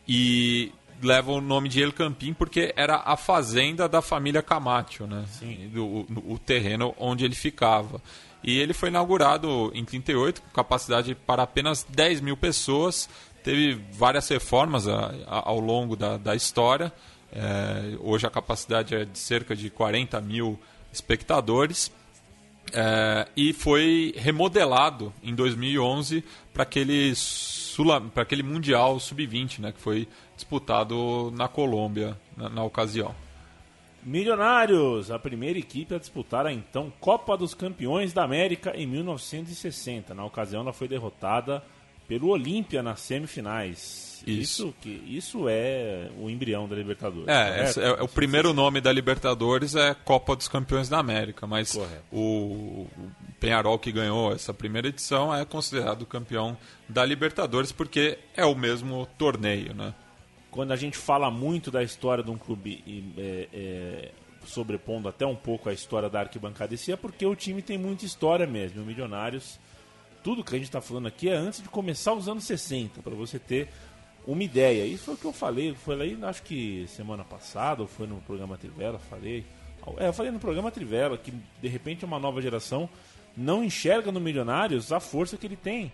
e 0.08 0.72
leva 1.02 1.32
o 1.32 1.42
nome 1.42 1.70
de 1.70 1.82
El 1.82 1.94
Campín 1.94 2.34
porque 2.34 2.74
era 2.76 3.02
a 3.06 3.16
fazenda 3.16 3.88
da 3.88 4.02
família 4.02 4.42
Camacho, 4.42 5.06
né? 5.06 5.26
Sim. 5.30 5.70
Do, 5.74 5.86
o, 5.86 6.34
o 6.34 6.40
terreno 6.40 6.96
onde 6.98 7.26
ele 7.26 7.36
ficava. 7.36 8.02
E 8.44 8.58
ele 8.60 8.74
foi 8.74 8.90
inaugurado 8.90 9.72
em 9.74 9.84
38 9.84 10.42
com 10.42 10.50
capacidade 10.50 11.16
para 11.16 11.44
apenas 11.44 11.86
10 11.90 12.22
mil 12.22 12.38
pessoas. 12.38 13.10
Teve 13.44 13.82
várias 13.92 14.28
reformas 14.30 14.88
a, 14.88 15.14
a, 15.28 15.50
ao 15.50 15.60
longo 15.60 15.96
da, 15.96 16.18
da 16.18 16.36
história. 16.36 16.92
É, 17.32 17.98
hoje 18.00 18.26
a 18.26 18.30
capacidade 18.30 18.96
é 18.96 19.06
de 19.06 19.20
cerca 19.20 19.56
de 19.56 19.70
40 19.70 20.20
mil 20.22 20.60
espectadores. 20.92 21.92
É, 22.74 23.28
e 23.36 23.54
foi 23.54 24.14
remodelado 24.18 25.14
em 25.24 25.34
2011 25.34 26.24
para 26.54 26.66
aquele, 27.78 28.12
aquele 28.16 28.44
Mundial 28.44 29.00
Sub-20, 29.00 29.60
né, 29.60 29.72
que 29.72 29.80
foi 29.80 30.08
disputado 30.36 31.32
na 31.36 31.48
Colômbia 31.48 32.18
na, 32.36 32.50
na, 32.50 32.64
ocasião. 32.64 33.14
Milionários, 34.04 35.12
a 35.12 35.20
primeira 35.20 35.60
equipe 35.60 35.94
a 35.94 36.00
disputar 36.00 36.46
a 36.46 36.54
então 36.54 36.92
Copa 37.00 37.36
dos 37.36 37.54
Campeões 37.54 38.14
da 38.14 38.24
América 38.24 38.76
em 38.76 38.88
1960. 38.88 40.14
Na 40.14 40.26
ocasião, 40.26 40.62
ela 40.62 40.74
foi 40.74 40.88
derrotada 40.88 41.64
pelo 42.08 42.30
Olímpia 42.30 42.82
nas 42.82 43.02
semifinais. 43.02 44.07
Isso. 44.26 44.74
que, 44.82 44.90
isso 44.90 45.48
é 45.50 46.10
o 46.18 46.30
embrião 46.30 46.68
da 46.68 46.76
Libertadores. 46.76 47.28
É, 47.28 47.84
é, 47.86 47.90
é, 47.90 48.02
o 48.02 48.08
primeiro 48.08 48.54
nome 48.54 48.82
da 48.82 48.92
Libertadores 48.92 49.76
é 49.76 49.94
Copa 49.94 50.36
dos 50.36 50.48
Campeões 50.48 50.90
da 50.90 50.98
América, 50.98 51.46
mas 51.46 51.78
o, 52.12 52.18
o 52.18 52.88
Penharol 53.40 53.78
que 53.78 53.92
ganhou 53.92 54.32
essa 54.34 54.54
primeira 54.54 54.88
edição 54.88 55.34
é 55.34 55.46
considerado 55.46 56.06
campeão 56.06 56.58
da 56.88 57.06
Libertadores 57.06 57.72
porque 57.72 58.18
é 58.36 58.46
o 58.46 58.56
mesmo 58.56 59.08
torneio, 59.18 59.74
né? 59.74 59.94
Quando 60.50 60.72
a 60.72 60.76
gente 60.76 60.98
fala 60.98 61.30
muito 61.30 61.70
da 61.70 61.84
história 61.84 62.24
de 62.24 62.32
um 62.32 62.38
clube 62.38 63.14
é, 63.18 63.48
é, 63.54 64.12
sobrepondo 64.46 65.08
até 65.08 65.26
um 65.26 65.36
pouco 65.36 65.70
a 65.70 65.74
história 65.74 66.10
da 66.10 66.22
arquibancada 66.22 66.74
esse 66.74 66.92
é 66.92 66.96
porque 66.96 67.26
o 67.26 67.36
time 67.36 67.62
tem 67.62 67.78
muita 67.78 68.06
história 68.06 68.48
mesmo. 68.48 68.82
O 68.82 68.86
Milionários, 68.86 69.60
tudo 70.24 70.44
que 70.44 70.56
a 70.56 70.58
gente 70.58 70.68
está 70.68 70.82
falando 70.82 71.08
aqui 71.08 71.30
é 71.30 71.36
antes 71.36 71.62
de 71.62 71.70
começar 71.70 72.14
os 72.14 72.28
anos 72.28 72.44
60, 72.46 73.02
para 73.02 73.14
você 73.14 73.38
ter 73.38 73.70
uma 74.28 74.44
ideia. 74.44 74.86
Isso 74.86 75.06
foi 75.06 75.14
o 75.14 75.18
que 75.18 75.26
eu 75.26 75.34
falei, 75.34 75.74
foi 75.74 75.96
lá, 75.96 76.30
acho 76.30 76.44
que 76.44 76.86
semana 76.88 77.24
passada, 77.24 77.82
ou 77.82 77.88
foi 77.88 78.06
no 78.06 78.18
programa 78.18 78.58
Trivela, 78.58 79.00
falei. 79.00 79.46
É, 79.98 80.10
eu 80.10 80.14
falei 80.14 80.32
no 80.32 80.40
programa 80.40 80.70
Trivela 80.70 81.18
que 81.18 81.32
de 81.62 81.68
repente 81.70 82.04
uma 82.04 82.20
nova 82.20 82.42
geração 82.42 82.90
não 83.36 83.64
enxerga 83.64 84.12
no 84.12 84.20
Milionários 84.20 84.92
a 84.92 85.00
força 85.00 85.38
que 85.38 85.48
ele 85.48 85.56
tem. 85.56 85.92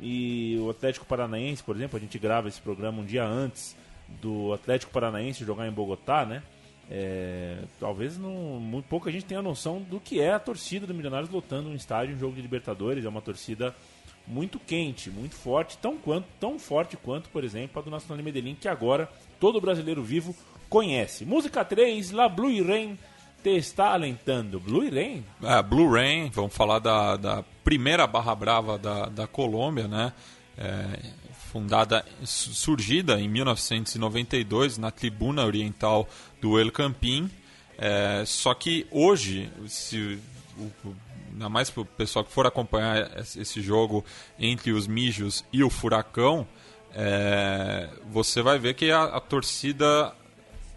E 0.00 0.58
o 0.60 0.70
Atlético 0.70 1.06
Paranaense, 1.06 1.62
por 1.62 1.76
exemplo, 1.76 1.96
a 1.96 2.00
gente 2.00 2.18
grava 2.18 2.48
esse 2.48 2.60
programa 2.60 3.00
um 3.00 3.04
dia 3.04 3.24
antes 3.24 3.76
do 4.20 4.52
Atlético 4.52 4.92
Paranaense 4.92 5.44
jogar 5.44 5.68
em 5.68 5.70
Bogotá, 5.70 6.26
né? 6.26 6.42
É, 6.90 7.58
talvez 7.78 8.18
não, 8.18 8.32
muito 8.58 8.86
pouca 8.86 9.10
gente 9.12 9.24
tenha 9.24 9.40
noção 9.40 9.80
do 9.80 10.00
que 10.00 10.20
é 10.20 10.32
a 10.32 10.40
torcida 10.40 10.86
do 10.86 10.92
Milionários 10.92 11.30
lotando 11.30 11.68
um 11.68 11.74
estádio 11.74 12.16
em 12.16 12.18
jogo 12.18 12.34
de 12.34 12.42
Libertadores. 12.42 13.04
É 13.04 13.08
uma 13.08 13.22
torcida 13.22 13.74
muito 14.26 14.58
quente, 14.58 15.10
muito 15.10 15.34
forte, 15.34 15.76
tão, 15.78 15.96
quanto, 15.96 16.26
tão 16.38 16.58
forte 16.58 16.96
quanto, 16.96 17.28
por 17.28 17.44
exemplo, 17.44 17.80
a 17.80 17.84
do 17.84 17.90
Nacional 17.90 18.16
de 18.16 18.22
Medellín, 18.22 18.54
que 18.54 18.68
agora 18.68 19.10
todo 19.40 19.60
brasileiro 19.60 20.02
vivo 20.02 20.34
conhece. 20.68 21.24
Música 21.24 21.64
3, 21.64 22.12
La 22.12 22.28
Blue 22.28 22.66
Rain 22.66 22.98
te 23.42 23.56
está 23.56 23.92
alentando. 23.92 24.60
Blue 24.60 24.88
Rain? 24.88 25.24
É, 25.42 25.62
Blue 25.62 25.90
Rain, 25.90 26.30
vamos 26.30 26.54
falar 26.54 26.78
da, 26.78 27.16
da 27.16 27.44
primeira 27.64 28.06
Barra 28.06 28.34
Brava 28.34 28.78
da, 28.78 29.06
da 29.06 29.26
Colômbia, 29.26 29.88
né? 29.88 30.12
É, 30.56 30.98
fundada, 31.52 32.04
surgida 32.24 33.20
em 33.20 33.28
1992 33.28 34.78
na 34.78 34.90
tribuna 34.90 35.44
oriental 35.44 36.08
do 36.40 36.58
El 36.58 36.70
Campín. 36.70 37.30
É, 37.76 38.22
só 38.26 38.54
que 38.54 38.86
hoje, 38.90 39.50
se, 39.66 40.18
o, 40.56 40.94
ainda 41.32 41.48
mais 41.48 41.70
para 41.70 41.82
o 41.82 41.84
pessoal 41.84 42.24
que 42.24 42.32
for 42.32 42.46
acompanhar 42.46 43.10
esse 43.18 43.60
jogo 43.60 44.04
entre 44.38 44.72
os 44.72 44.86
Mijos 44.86 45.44
e 45.52 45.64
o 45.64 45.70
Furacão, 45.70 46.46
é, 46.94 47.88
você 48.10 48.42
vai 48.42 48.58
ver 48.58 48.74
que 48.74 48.90
a, 48.90 49.04
a 49.04 49.20
torcida 49.20 50.14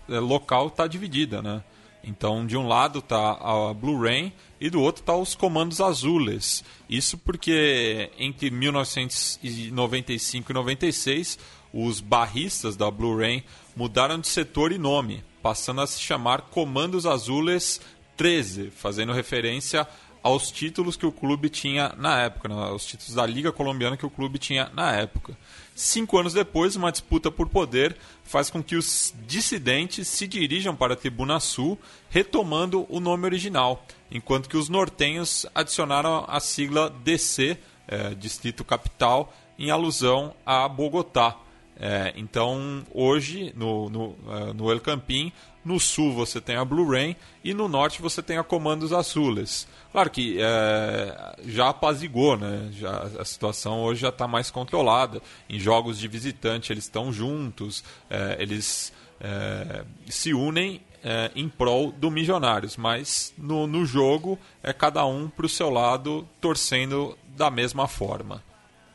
é, 0.08 0.20
local 0.20 0.68
está 0.68 0.88
dividida, 0.88 1.42
né? 1.42 1.62
Então, 2.08 2.46
de 2.46 2.56
um 2.56 2.68
lado 2.68 3.00
está 3.00 3.32
a 3.32 3.74
Blue 3.74 4.00
Rain 4.00 4.32
e 4.62 4.70
do 4.70 4.80
outro 4.80 5.02
está 5.02 5.16
os 5.16 5.34
Comandos 5.34 5.82
Azules. 5.82 6.64
Isso 6.88 7.18
porque 7.18 8.12
entre 8.20 8.52
1995 8.52 10.52
e 10.52 10.54
96, 10.54 11.40
os 11.74 12.00
barristas 12.00 12.78
da 12.78 12.92
Blue 12.92 13.18
Rain 13.18 13.44
mudaram 13.76 14.20
de 14.20 14.28
setor 14.28 14.72
e 14.72 14.78
nome, 14.78 15.24
passando 15.42 15.82
a 15.82 15.88
se 15.88 16.00
chamar 16.00 16.44
Comandos 16.44 17.08
Azules 17.08 17.82
13, 18.16 18.70
fazendo 18.70 19.12
referência 19.12 19.88
aos 20.26 20.50
títulos 20.50 20.98
que 20.98 21.06
o 21.06 21.12
clube 21.12 21.50
tinha 21.50 21.94
na 22.00 22.20
época, 22.20 22.50
né? 22.50 22.56
os 22.72 22.84
títulos 22.84 23.14
da 23.14 23.24
Liga 23.28 23.52
Colombiana 23.52 23.96
que 23.96 24.08
o 24.08 24.10
clube 24.10 24.40
tinha 24.40 24.72
na 24.74 24.92
época. 24.92 25.38
Cinco 25.76 26.18
anos 26.18 26.34
depois, 26.34 26.76
uma 26.76 26.92
disputa 26.92 27.30
por 27.30 27.48
poder 27.48 27.96
faz 28.24 28.50
com 28.50 28.64
que 28.64 28.76
os 28.76 29.14
dissidentes 29.28 30.08
se 30.08 30.26
dirijam 30.26 30.76
para 30.76 30.94
a 30.94 30.98
Tribuna 30.98 31.40
Sul, 31.40 31.78
retomando 32.10 32.88
o 32.90 33.00
nome 33.00 33.26
original, 33.26 33.86
enquanto 34.10 34.50
que 34.50 34.58
os 34.58 34.68
nortenhos 34.68 35.46
adicionaram 35.54 36.26
a 36.28 36.40
sigla 36.40 36.90
DC, 37.04 37.56
é, 37.88 38.16
Distrito 38.16 38.64
Capital, 38.64 39.32
em 39.60 39.70
alusão 39.70 40.34
a 40.44 40.68
Bogotá. 40.68 41.38
É, 41.78 42.14
então, 42.16 42.86
hoje, 42.94 43.54
no, 43.56 43.90
no, 43.90 44.16
é, 44.30 44.54
no 44.54 44.72
El 44.72 44.80
Campín, 44.80 45.32
no 45.64 45.80
sul 45.80 46.14
você 46.14 46.40
tem 46.40 46.56
a 46.56 46.64
Blue 46.64 46.90
Rain 46.90 47.16
e 47.44 47.54
no 47.54 47.68
norte 47.68 48.02
você 48.02 48.22
tem 48.22 48.38
a 48.38 48.44
Comandos 48.44 48.94
Azules. 48.94 49.68
Claro 49.92 50.10
que 50.12 50.38
é, 50.40 51.36
já 51.48 51.70
apazigou, 51.70 52.38
né? 52.38 52.70
Já, 52.72 52.98
a 53.20 53.26
situação 53.26 53.82
hoje 53.82 54.02
já 54.02 54.10
está 54.10 54.28
mais 54.28 54.52
controlada. 54.52 55.22
Em 55.50 55.60
jogos 55.60 55.98
de 55.98 56.08
visitante 56.08 56.72
eles 56.72 56.84
estão 56.84 57.12
juntos, 57.12 57.84
é, 58.10 58.38
eles 58.40 58.94
é, 59.20 59.84
se 60.08 60.34
unem 60.34 60.82
é, 61.04 61.32
em 61.36 61.50
prol 61.50 61.92
do 61.92 62.12
Milionários, 62.12 62.78
mas 62.78 63.34
no, 63.38 63.66
no 63.66 63.86
jogo 63.86 64.38
é 64.62 64.72
cada 64.72 65.06
um 65.06 65.28
para 65.28 65.46
o 65.46 65.50
seu 65.50 65.70
lado 65.70 66.28
torcendo 66.40 67.18
da 67.36 67.50
mesma 67.50 67.88
forma. 67.88 68.44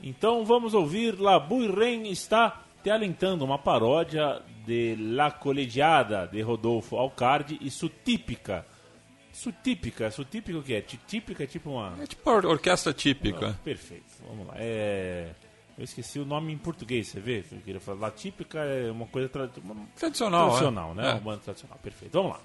Então 0.02 0.44
vamos 0.44 0.72
ouvir 0.72 1.18
La 1.20 1.38
Rain 1.38 2.08
está 2.08 2.62
te 2.82 2.90
alentando 2.90 3.44
uma 3.44 3.58
paródia 3.58 4.40
de 4.64 4.96
La 4.96 5.30
Colegiada 5.30 6.26
de 6.26 6.40
Rodolfo 6.40 6.96
Alcardi 6.96 7.58
e 7.60 7.70
Sutípica. 7.70 8.66
Sutípica, 9.32 10.10
sutípica 10.10 10.58
o 10.58 10.62
que 10.62 10.74
é? 10.74 10.80
Típica 10.80 11.44
é 11.44 11.46
tipo 11.46 11.70
uma. 11.70 11.94
É 12.02 12.06
tipo 12.06 12.28
or 12.28 12.44
orquestra 12.46 12.92
típica. 12.92 13.56
Oh, 13.58 13.64
perfeito, 13.64 14.04
vamos 14.26 14.46
lá. 14.48 14.54
É. 14.56 15.30
Eu 15.78 15.84
esqueci 15.84 16.18
o 16.18 16.26
nome 16.26 16.52
em 16.52 16.58
português, 16.58 17.08
você 17.08 17.20
vê? 17.20 17.44
Eu 17.50 17.58
queria 17.60 17.80
falar. 17.80 18.00
La 18.00 18.10
típica 18.10 18.58
é 18.58 18.90
uma 18.90 19.06
coisa 19.06 19.28
tra... 19.28 19.48
tradicional. 19.96 20.48
Tradicional, 20.48 20.90
é? 20.90 20.94
né? 20.94 21.08
É. 21.08 21.12
Uma 21.12 21.20
banda 21.20 21.38
tradicional. 21.38 21.78
Perfeito, 21.82 22.12
vamos 22.12 22.32
lá. 22.32 22.40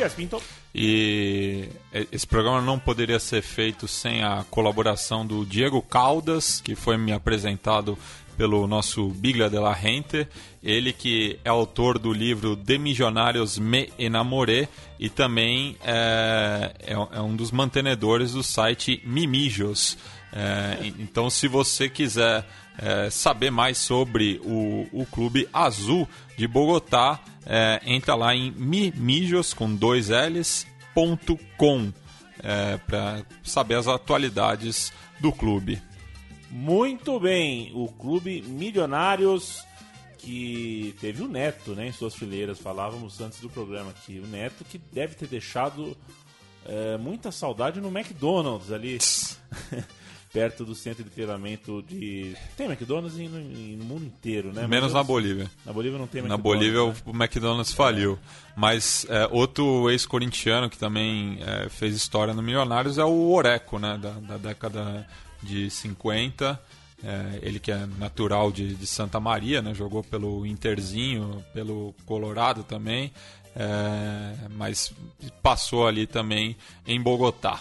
Matias 0.00 0.14
Pinto. 0.14 0.42
E 0.74 1.68
esse 2.10 2.26
programa 2.26 2.60
não 2.62 2.78
poderia 2.78 3.18
ser 3.18 3.42
feito 3.42 3.86
sem 3.86 4.22
a 4.22 4.44
colaboração 4.50 5.26
do 5.26 5.44
Diego 5.44 5.82
Caldas, 5.82 6.60
que 6.60 6.74
foi 6.74 6.96
me 6.96 7.12
apresentado 7.12 7.98
pelo 8.36 8.66
nosso 8.66 9.08
Biglia 9.08 9.50
de 9.50 9.58
la 9.58 9.74
Gente, 9.74 10.26
ele 10.62 10.94
que 10.94 11.38
é 11.44 11.50
autor 11.50 11.98
do 11.98 12.10
livro 12.12 12.56
De 12.56 12.78
Milionários 12.78 13.58
Me 13.58 13.92
Enamoré 13.98 14.68
e 14.98 15.10
também 15.10 15.76
é, 15.84 16.72
é, 16.80 16.92
é 16.94 17.20
um 17.20 17.36
dos 17.36 17.50
mantenedores 17.50 18.32
do 18.32 18.42
site 18.42 19.02
Mimijos. 19.04 19.98
É, 20.32 20.78
então, 20.98 21.28
se 21.28 21.46
você 21.48 21.90
quiser 21.90 22.46
é, 22.80 23.10
saber 23.10 23.50
mais 23.50 23.76
sobre 23.76 24.40
o, 24.42 24.88
o 24.92 25.06
Clube 25.06 25.46
Azul 25.52 26.08
de 26.36 26.48
Bogotá, 26.48 27.20
é, 27.44 27.80
entra 27.84 28.14
lá 28.14 28.34
em 28.34 28.50
mimijos 28.52 29.52
com 29.52 29.74
dois 29.74 30.08
L's, 30.08 30.66
ponto 30.94 31.38
com, 31.58 31.92
é, 32.42 32.78
para 32.78 33.22
saber 33.44 33.74
as 33.74 33.86
atualidades 33.86 34.92
do 35.20 35.30
clube. 35.30 35.80
Muito 36.50 37.20
bem, 37.20 37.70
o 37.74 37.86
Clube 37.86 38.42
Milionários 38.42 39.62
que 40.18 40.94
teve 41.00 41.22
o 41.22 41.28
Neto 41.28 41.74
né, 41.74 41.86
em 41.88 41.92
suas 41.92 42.14
fileiras, 42.14 42.58
falávamos 42.58 43.20
antes 43.20 43.40
do 43.40 43.48
programa 43.48 43.90
aqui, 43.90 44.20
o 44.22 44.26
Neto 44.26 44.64
que 44.64 44.78
deve 44.92 45.14
ter 45.14 45.26
deixado 45.26 45.96
é, 46.66 46.98
muita 46.98 47.30
saudade 47.30 47.80
no 47.80 47.88
McDonald's 47.88 48.72
ali. 48.72 48.98
perto 50.32 50.64
do 50.64 50.74
centro 50.74 51.02
de 51.02 51.10
treinamento 51.10 51.82
de. 51.82 52.36
Tem 52.56 52.66
McDonald's 52.66 53.16
no, 53.18 53.40
no 53.40 53.84
mundo 53.84 54.04
inteiro, 54.04 54.52
né? 54.52 54.66
Menos 54.66 54.92
na 54.92 55.02
Bolívia. 55.02 55.50
Na 55.64 55.72
Bolívia 55.72 55.98
não 55.98 56.06
tem 56.06 56.20
McDonald's. 56.20 56.44
Na 56.44 56.50
Bolívia 56.50 56.84
né? 56.84 56.94
o 57.06 57.10
McDonald's 57.10 57.72
faliu. 57.72 58.18
Mas 58.56 59.06
é, 59.08 59.28
outro 59.30 59.90
ex-corintiano 59.90 60.70
que 60.70 60.78
também 60.78 61.38
é, 61.40 61.68
fez 61.68 61.94
história 61.94 62.32
no 62.34 62.42
Milionários 62.42 62.98
é 62.98 63.04
o 63.04 63.32
Oreco, 63.32 63.78
né? 63.78 63.98
Da, 63.98 64.10
da 64.12 64.36
década 64.36 65.06
de 65.42 65.70
50. 65.70 66.60
É, 67.02 67.38
ele 67.42 67.58
que 67.58 67.72
é 67.72 67.86
natural 67.98 68.52
de, 68.52 68.74
de, 68.74 68.86
Santa 68.86 69.18
Maria, 69.18 69.62
né? 69.62 69.72
jogou 69.72 70.04
pelo 70.04 70.44
Interzinho, 70.44 71.42
pelo 71.54 71.94
Colorado 72.04 72.62
também, 72.62 73.10
é, 73.56 74.48
mas 74.50 74.92
passou 75.42 75.86
ali 75.86 76.06
também 76.06 76.54
em 76.86 77.00
Bogotá. 77.00 77.60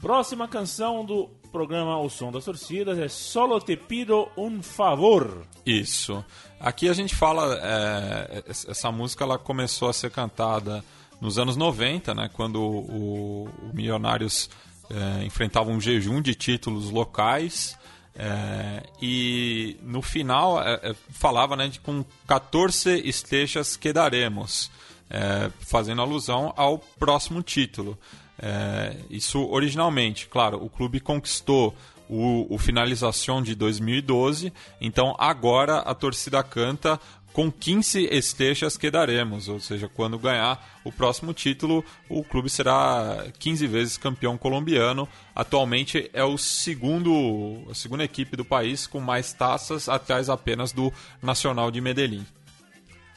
Próxima 0.00 0.46
canção 0.46 1.04
do 1.04 1.28
programa 1.48 1.98
O 1.98 2.08
Som 2.08 2.30
das 2.30 2.44
Torcidas 2.44 2.98
é 2.98 3.08
Solo 3.08 3.60
Te 3.60 3.76
Pido 3.76 4.28
Un 4.36 4.62
Favor. 4.62 5.46
Isso. 5.64 6.24
Aqui 6.60 6.88
a 6.88 6.92
gente 6.92 7.14
fala, 7.14 7.58
é, 7.62 8.44
essa 8.46 8.92
música 8.92 9.24
ela 9.24 9.38
começou 9.38 9.88
a 9.88 9.92
ser 9.92 10.10
cantada 10.10 10.84
nos 11.20 11.38
anos 11.38 11.56
90, 11.56 12.14
né, 12.14 12.30
quando 12.32 12.60
o, 12.60 13.44
o 13.44 13.70
Milionários 13.74 14.48
é, 14.90 15.24
enfrentava 15.24 15.70
um 15.70 15.80
jejum 15.80 16.20
de 16.20 16.34
títulos 16.34 16.90
locais. 16.90 17.76
É, 18.14 18.82
e 19.00 19.76
no 19.82 20.02
final 20.02 20.60
é, 20.62 20.80
é, 20.82 20.94
falava 21.10 21.54
né, 21.54 21.68
de 21.68 21.78
com 21.78 22.04
14 22.26 23.00
esteixas 23.08 23.76
quedaremos, 23.76 24.70
é, 25.08 25.50
fazendo 25.60 26.02
alusão 26.02 26.52
ao 26.56 26.78
próximo 26.78 27.42
título. 27.42 27.98
É, 28.40 28.96
isso 29.10 29.44
originalmente, 29.50 30.28
claro, 30.28 30.62
o 30.62 30.70
clube 30.70 31.00
conquistou 31.00 31.74
o, 32.08 32.46
o 32.54 32.58
finalização 32.58 33.42
de 33.42 33.54
2012. 33.54 34.52
Então 34.80 35.14
agora 35.18 35.78
a 35.78 35.94
torcida 35.94 36.42
canta 36.42 36.98
com 37.32 37.52
15 37.52 38.08
esteixas 38.10 38.76
que 38.76 38.90
daremos, 38.90 39.48
ou 39.48 39.60
seja, 39.60 39.88
quando 39.88 40.18
ganhar 40.18 40.80
o 40.82 40.90
próximo 40.90 41.32
título, 41.32 41.84
o 42.08 42.24
clube 42.24 42.50
será 42.50 43.26
15 43.38 43.66
vezes 43.66 43.96
campeão 43.96 44.36
colombiano. 44.36 45.08
Atualmente 45.34 46.10
é 46.12 46.24
o 46.24 46.36
segundo, 46.36 47.64
a 47.70 47.74
segunda 47.74 48.02
equipe 48.02 48.36
do 48.36 48.44
país 48.44 48.88
com 48.88 48.98
mais 48.98 49.32
taças, 49.32 49.88
atrás 49.88 50.28
apenas 50.28 50.72
do 50.72 50.92
Nacional 51.22 51.70
de 51.70 51.80
Medellín. 51.80 52.26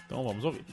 Então 0.06 0.24
vamos 0.24 0.44
ouvir. 0.44 0.66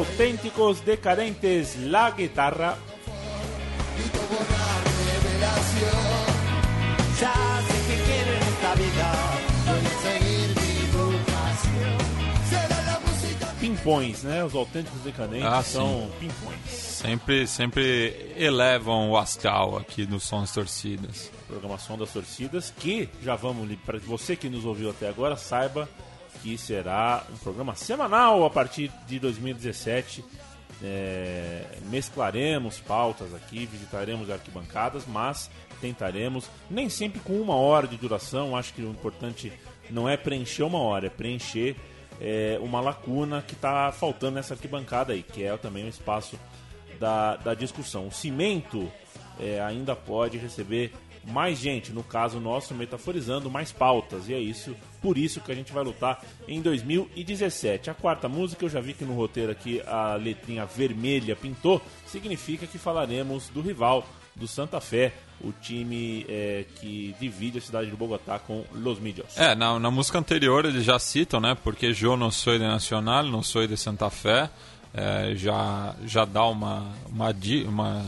Auténticos 0.00 0.80
decadentes, 0.80 1.76
la 1.76 2.10
guitarra. 2.10 2.78
Pimpões, 13.60 14.22
né? 14.22 14.42
Os 14.42 14.54
autênticos 14.54 15.00
decadentes 15.02 15.46
Ah, 15.46 15.62
são 15.62 16.10
pimpões. 16.18 16.58
Sempre, 16.66 17.46
sempre 17.46 18.32
elevam 18.36 19.10
o 19.10 19.18
astral 19.18 19.76
aqui 19.76 20.06
no 20.06 20.18
Sons 20.18 20.50
Torcidas. 20.52 21.30
Programação 21.46 21.98
das 21.98 22.10
torcidas, 22.10 22.72
que 22.78 23.08
já 23.22 23.36
vamos 23.36 23.68
para 23.84 23.98
você 23.98 24.34
que 24.34 24.48
nos 24.48 24.64
ouviu 24.64 24.88
até 24.90 25.08
agora, 25.08 25.36
saiba 25.36 25.88
que 26.42 26.56
será 26.58 27.24
um 27.32 27.36
programa 27.36 27.74
semanal 27.74 28.44
a 28.44 28.50
partir 28.50 28.90
de 29.06 29.18
2017. 29.18 30.24
É, 30.82 31.64
mesclaremos 31.90 32.80
pautas 32.80 33.34
aqui, 33.34 33.66
visitaremos 33.66 34.30
arquibancadas, 34.30 35.04
mas 35.06 35.50
tentaremos, 35.80 36.48
nem 36.70 36.88
sempre 36.88 37.20
com 37.20 37.34
uma 37.34 37.54
hora 37.54 37.86
de 37.86 37.96
duração. 37.96 38.56
Acho 38.56 38.72
que 38.72 38.82
o 38.82 38.90
importante 38.90 39.52
não 39.90 40.08
é 40.08 40.16
preencher 40.16 40.62
uma 40.62 40.78
hora, 40.78 41.06
é 41.06 41.10
preencher 41.10 41.76
é, 42.20 42.58
uma 42.62 42.80
lacuna 42.80 43.42
que 43.42 43.54
está 43.54 43.92
faltando 43.92 44.36
nessa 44.36 44.54
arquibancada 44.54 45.12
aí, 45.12 45.22
que 45.22 45.42
é 45.42 45.56
também 45.56 45.84
o 45.84 45.88
espaço 45.88 46.38
da, 46.98 47.36
da 47.36 47.54
discussão. 47.54 48.06
O 48.06 48.12
cimento 48.12 48.90
é, 49.38 49.60
ainda 49.60 49.96
pode 49.96 50.36
receber 50.38 50.92
mais 51.24 51.58
gente, 51.58 51.92
no 51.92 52.02
caso 52.02 52.40
nosso, 52.40 52.74
metaforizando 52.74 53.50
mais 53.50 53.72
pautas, 53.72 54.28
e 54.28 54.34
é 54.34 54.38
isso, 54.38 54.74
por 55.00 55.18
isso 55.18 55.40
que 55.40 55.52
a 55.52 55.54
gente 55.54 55.72
vai 55.72 55.84
lutar 55.84 56.24
em 56.48 56.60
2017. 56.60 57.90
A 57.90 57.94
quarta 57.94 58.28
música, 58.28 58.64
eu 58.64 58.68
já 58.68 58.80
vi 58.80 58.94
que 58.94 59.04
no 59.04 59.14
roteiro 59.14 59.52
aqui 59.52 59.82
a 59.86 60.14
letrinha 60.14 60.64
vermelha 60.66 61.36
pintou, 61.36 61.80
significa 62.06 62.66
que 62.66 62.78
falaremos 62.78 63.48
do 63.48 63.60
rival 63.60 64.06
do 64.34 64.46
Santa 64.46 64.80
Fé, 64.80 65.12
o 65.42 65.52
time 65.52 66.24
é, 66.28 66.64
que 66.76 67.14
divide 67.18 67.58
a 67.58 67.60
cidade 67.60 67.90
de 67.90 67.96
Bogotá 67.96 68.38
com 68.38 68.64
Los 68.72 68.98
Millos. 68.98 69.36
É, 69.36 69.54
na, 69.54 69.78
na 69.78 69.90
música 69.90 70.18
anterior 70.18 70.64
eles 70.64 70.84
já 70.84 70.98
citam, 70.98 71.40
né? 71.40 71.56
Porque 71.62 71.94
eu 72.00 72.16
não 72.16 72.30
sou 72.30 72.54
de 72.54 72.64
Nacional, 72.64 73.24
não 73.24 73.42
sou 73.42 73.66
de 73.66 73.76
Santa 73.76 74.10
Fé. 74.10 74.50
É, 74.92 75.34
já, 75.36 75.94
já 76.04 76.24
dá 76.24 76.44
uma, 76.46 76.92
uma, 77.08 77.30
uma, 77.66 78.04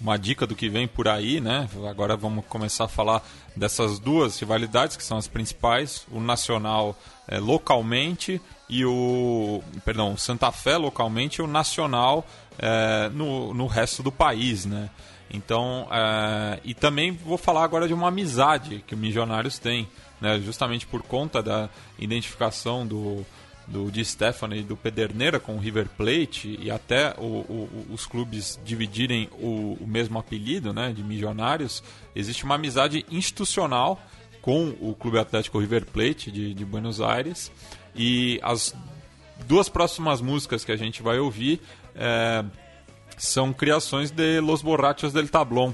uma 0.00 0.16
dica 0.16 0.46
do 0.46 0.56
que 0.56 0.68
vem 0.68 0.88
por 0.88 1.06
aí, 1.06 1.40
né? 1.40 1.68
Agora 1.88 2.16
vamos 2.16 2.44
começar 2.46 2.84
a 2.84 2.88
falar 2.88 3.22
dessas 3.54 3.98
duas 3.98 4.38
rivalidades 4.38 4.96
que 4.96 5.04
são 5.04 5.18
as 5.18 5.28
principais, 5.28 6.06
o 6.10 6.20
Nacional 6.20 6.98
é, 7.28 7.38
localmente 7.38 8.40
e 8.68 8.84
o 8.84 9.62
perdão, 9.84 10.16
Santa 10.16 10.50
Fé 10.50 10.76
localmente 10.76 11.40
e 11.40 11.44
o 11.44 11.46
Nacional 11.46 12.26
é, 12.58 13.10
no, 13.10 13.52
no 13.52 13.66
resto 13.66 14.02
do 14.02 14.10
país, 14.10 14.64
né? 14.64 14.88
Então, 15.32 15.86
é, 15.92 16.58
e 16.64 16.74
também 16.74 17.12
vou 17.12 17.38
falar 17.38 17.62
agora 17.62 17.86
de 17.86 17.94
uma 17.94 18.08
amizade 18.08 18.82
que 18.86 18.94
o 18.94 18.98
Milionários 18.98 19.58
tem, 19.58 19.86
né? 20.20 20.40
Justamente 20.40 20.86
por 20.86 21.02
conta 21.02 21.42
da 21.42 21.68
identificação 21.98 22.86
do 22.86 23.24
do 23.70 23.90
Di 23.90 24.04
Stefano 24.04 24.54
e 24.54 24.62
do 24.62 24.76
Pederneira 24.76 25.38
com 25.38 25.56
o 25.56 25.58
River 25.58 25.88
Plate 25.96 26.58
e 26.60 26.70
até 26.70 27.14
o, 27.16 27.22
o, 27.22 27.86
os 27.90 28.04
clubes 28.04 28.58
dividirem 28.64 29.28
o, 29.32 29.78
o, 29.80 29.86
mesmo 29.86 30.18
apelido, 30.18 30.72
né, 30.72 30.92
de 30.92 31.04
Milionários, 31.04 31.82
existe 32.14 32.44
uma 32.44 32.56
amizade 32.56 33.06
institucional 33.10 34.00
com 34.42 34.74
o 34.80 34.94
Clube 34.94 35.18
Atlético 35.18 35.60
River 35.60 35.86
Plate 35.86 36.30
de, 36.30 36.52
de 36.52 36.64
Buenos 36.64 37.00
Aires. 37.00 37.52
E 37.94 38.40
as 38.42 38.74
duas 39.46 39.68
próximas 39.68 40.20
músicas 40.20 40.64
que 40.64 40.72
a 40.72 40.76
gente 40.76 41.02
vai 41.02 41.18
ouvir 41.18 41.60
é, 41.94 42.44
são 43.16 43.52
criações 43.52 44.10
de 44.10 44.40
Los 44.40 44.62
Borrachos 44.62 45.12
del 45.12 45.28
Tablón, 45.28 45.72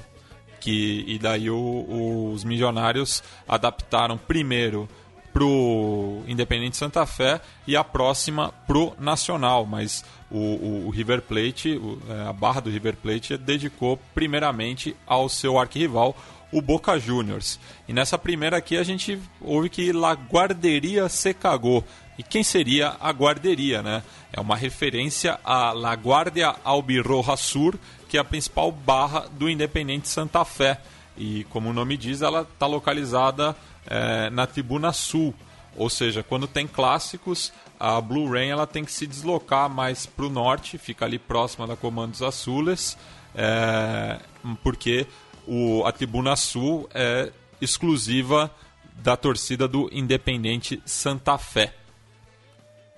que 0.59 1.03
e 1.07 1.17
daí 1.17 1.49
os 1.49 2.43
Milionários 2.43 3.23
adaptaram 3.47 4.17
primeiro 4.17 4.87
pro 5.33 6.23
Independente 6.27 6.77
Santa 6.77 7.05
Fé 7.05 7.39
e 7.65 7.75
a 7.75 7.83
próxima 7.83 8.53
pro 8.65 8.93
Nacional, 8.99 9.65
mas 9.65 10.03
o, 10.31 10.37
o, 10.37 10.87
o 10.87 10.89
River 10.89 11.21
Plate, 11.21 11.77
o, 11.77 11.99
a 12.27 12.33
barra 12.33 12.61
do 12.61 12.69
River 12.69 12.95
Plate 12.95 13.37
dedicou 13.37 13.99
primeiramente 14.13 14.95
ao 15.05 15.29
seu 15.29 15.59
arquirrival, 15.59 16.15
o 16.51 16.61
Boca 16.61 16.97
Juniors. 16.97 17.59
E 17.87 17.93
nessa 17.93 18.17
primeira 18.17 18.57
aqui 18.57 18.77
a 18.77 18.83
gente 18.83 19.19
ouve 19.41 19.69
que 19.69 19.91
La 19.91 20.13
Guarderia 20.13 21.09
se 21.09 21.33
cagou. 21.33 21.83
E 22.17 22.23
quem 22.23 22.43
seria 22.43 22.95
a 22.99 23.11
guarderia, 23.11 23.83
né? 23.83 24.01
É 24.33 24.41
uma 24.41 24.55
referência 24.55 25.39
à 25.43 25.71
La 25.71 25.93
Guardia 25.93 26.55
Albirroja 26.63 27.37
Sur, 27.37 27.77
que 28.09 28.17
é 28.17 28.19
a 28.19 28.23
principal 28.23 28.71
barra 28.71 29.27
do 29.31 29.47
Independente 29.47 30.09
Santa 30.09 30.43
Fé. 30.43 30.81
E 31.15 31.43
como 31.51 31.69
o 31.69 31.73
nome 31.73 31.95
diz, 31.95 32.23
ela 32.23 32.41
está 32.41 32.65
localizada 32.65 33.55
é, 33.87 34.29
na 34.29 34.45
Tribuna 34.45 34.93
Sul. 34.93 35.33
Ou 35.75 35.89
seja, 35.89 36.23
quando 36.23 36.47
tem 36.47 36.65
clássicos, 36.67 37.53
a 37.79 37.99
Blue 38.01 38.31
Rain 38.31 38.49
ela 38.49 38.65
tem 38.65 38.83
que 38.83 38.91
se 38.91 39.05
deslocar 39.05 39.69
mais 39.69 40.05
para 40.05 40.25
o 40.25 40.29
norte, 40.29 40.77
fica 40.77 41.05
ali 41.05 41.19
próxima 41.19 41.67
da 41.67 41.75
Comandos 41.75 42.21
Azules, 42.23 42.97
é, 43.35 44.19
porque 44.63 45.05
o, 45.45 45.85
a 45.85 45.91
Tribuna 45.91 46.35
Sul 46.35 46.89
é 46.93 47.31
exclusiva 47.61 48.51
da 48.95 49.15
torcida 49.15 49.67
do 49.67 49.87
Independente 49.91 50.81
Santa 50.85 51.37
Fé. 51.37 51.73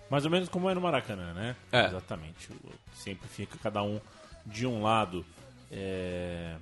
Mais 0.10 0.24
ou 0.26 0.32
menos 0.32 0.50
como 0.50 0.70
é 0.70 0.74
no 0.74 0.82
Maracanã, 0.82 1.34
né? 1.34 1.56
É. 1.72 1.86
Exatamente. 1.86 2.50
Sempre 2.96 3.28
fica 3.28 3.58
cada 3.62 3.84
um 3.84 4.00
de 4.46 4.66
um 4.66 4.82
lado. 4.82 5.26
É... 5.72 6.56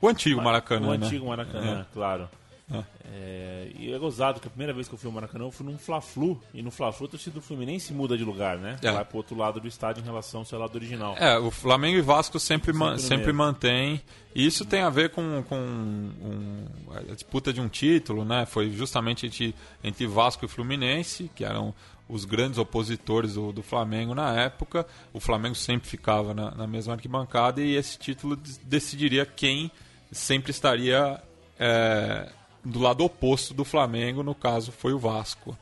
O 0.00 0.08
antigo 0.08 0.42
Maracanã, 0.42 0.88
O 0.88 0.98
né? 0.98 1.06
antigo 1.06 1.28
Maracanã, 1.28 1.82
É. 1.82 1.94
claro. 1.94 2.28
Né? 2.68 2.84
É, 3.04 3.70
e 3.78 3.92
é 3.92 3.98
gozado 3.98 4.40
que 4.40 4.46
a 4.46 4.50
primeira 4.50 4.72
vez 4.72 4.88
que 4.88 4.94
eu 4.94 4.98
fui 4.98 5.06
ao 5.06 5.12
Maracanã 5.12 5.44
eu 5.44 5.50
fui 5.50 5.66
num 5.66 5.76
Fla-Flu. 5.78 6.40
E 6.52 6.62
no 6.62 6.70
Fla-Flu 6.70 7.06
a 7.06 7.10
torcida 7.10 7.34
do 7.34 7.42
Fluminense 7.42 7.92
muda 7.92 8.16
de 8.16 8.24
lugar, 8.24 8.56
né? 8.58 8.76
É. 8.82 8.90
Vai 8.90 9.04
pro 9.04 9.18
outro 9.18 9.36
lado 9.36 9.60
do 9.60 9.68
estádio 9.68 10.00
em 10.00 10.04
relação 10.04 10.40
ao 10.40 10.46
seu 10.46 10.58
lado 10.58 10.74
original. 10.74 11.14
É, 11.18 11.38
o 11.38 11.50
Flamengo 11.50 11.98
e 11.98 12.00
Vasco 12.02 12.40
sempre, 12.40 12.72
Sempre 12.72 12.98
sempre 13.00 13.32
mantém. 13.32 14.00
E 14.34 14.44
isso 14.46 14.64
tem 14.64 14.80
a 14.80 14.90
ver 14.90 15.10
com, 15.10 15.42
com 15.48 15.56
um- 15.56 16.66
a 17.10 17.14
disputa 17.14 17.52
de 17.52 17.60
um 17.60 17.68
título, 17.68 18.24
né? 18.24 18.46
Foi 18.46 18.70
justamente 18.70 19.26
entre, 19.26 19.54
entre 19.82 20.06
Vasco 20.06 20.44
e 20.44 20.48
Fluminense, 20.48 21.30
que 21.34 21.44
eram 21.44 21.74
os 22.08 22.24
grandes 22.24 22.58
opositores 22.58 23.34
do, 23.34 23.52
do 23.52 23.62
Flamengo 23.62 24.14
na 24.14 24.34
época. 24.40 24.86
O 25.12 25.20
Flamengo 25.20 25.54
sempre 25.54 25.88
ficava 25.88 26.34
na, 26.34 26.50
na 26.54 26.66
mesma 26.66 26.94
arquibancada 26.94 27.60
e 27.62 27.76
esse 27.76 27.98
título 27.98 28.36
decidiria 28.62 29.24
quem 29.24 29.70
sempre 30.12 30.50
estaria 30.50 31.22
é, 31.58 32.30
do 32.64 32.80
lado 32.80 33.04
oposto 33.04 33.52
do 33.52 33.64
Flamengo, 33.64 34.22
no 34.22 34.34
caso 34.34 34.72
foi 34.72 34.92
o 34.92 34.98
Vasco. 34.98 35.56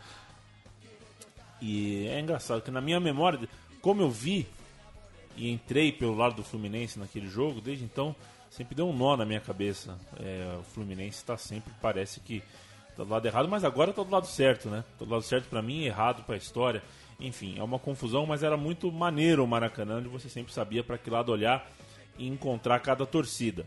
E 1.60 2.06
é 2.08 2.20
engraçado 2.20 2.62
que 2.62 2.70
na 2.70 2.80
minha 2.80 3.00
memória, 3.00 3.40
como 3.80 4.02
eu 4.02 4.10
vi 4.10 4.46
e 5.36 5.50
entrei 5.50 5.92
pelo 5.92 6.14
lado 6.14 6.36
do 6.36 6.44
Fluminense 6.44 6.98
naquele 6.98 7.28
jogo, 7.28 7.60
desde 7.60 7.84
então 7.84 8.14
sempre 8.50 8.74
deu 8.74 8.88
um 8.88 8.96
nó 8.96 9.16
na 9.16 9.24
minha 9.24 9.40
cabeça. 9.40 9.98
É, 10.20 10.56
o 10.58 10.62
Fluminense 10.62 11.18
está 11.18 11.36
sempre, 11.36 11.72
parece 11.80 12.20
que 12.20 12.42
tá 12.96 13.02
do 13.02 13.10
lado 13.10 13.26
errado, 13.26 13.48
mas 13.48 13.64
agora 13.64 13.92
tá 13.92 14.02
do 14.02 14.10
lado 14.10 14.26
certo, 14.26 14.68
né? 14.68 14.84
Tá 14.98 15.04
do 15.04 15.10
lado 15.10 15.22
certo 15.22 15.48
pra 15.48 15.62
mim, 15.62 15.84
errado 15.84 16.22
pra 16.24 16.36
história. 16.36 16.82
Enfim, 17.18 17.58
é 17.58 17.62
uma 17.62 17.78
confusão, 17.78 18.26
mas 18.26 18.42
era 18.42 18.56
muito 18.56 18.90
maneiro 18.90 19.44
o 19.44 19.46
Maracanã, 19.46 19.98
onde 19.98 20.08
você 20.08 20.28
sempre 20.28 20.52
sabia 20.52 20.82
pra 20.82 20.98
que 20.98 21.08
lado 21.08 21.32
olhar 21.32 21.68
e 22.18 22.26
encontrar 22.26 22.80
cada 22.80 23.06
torcida. 23.06 23.64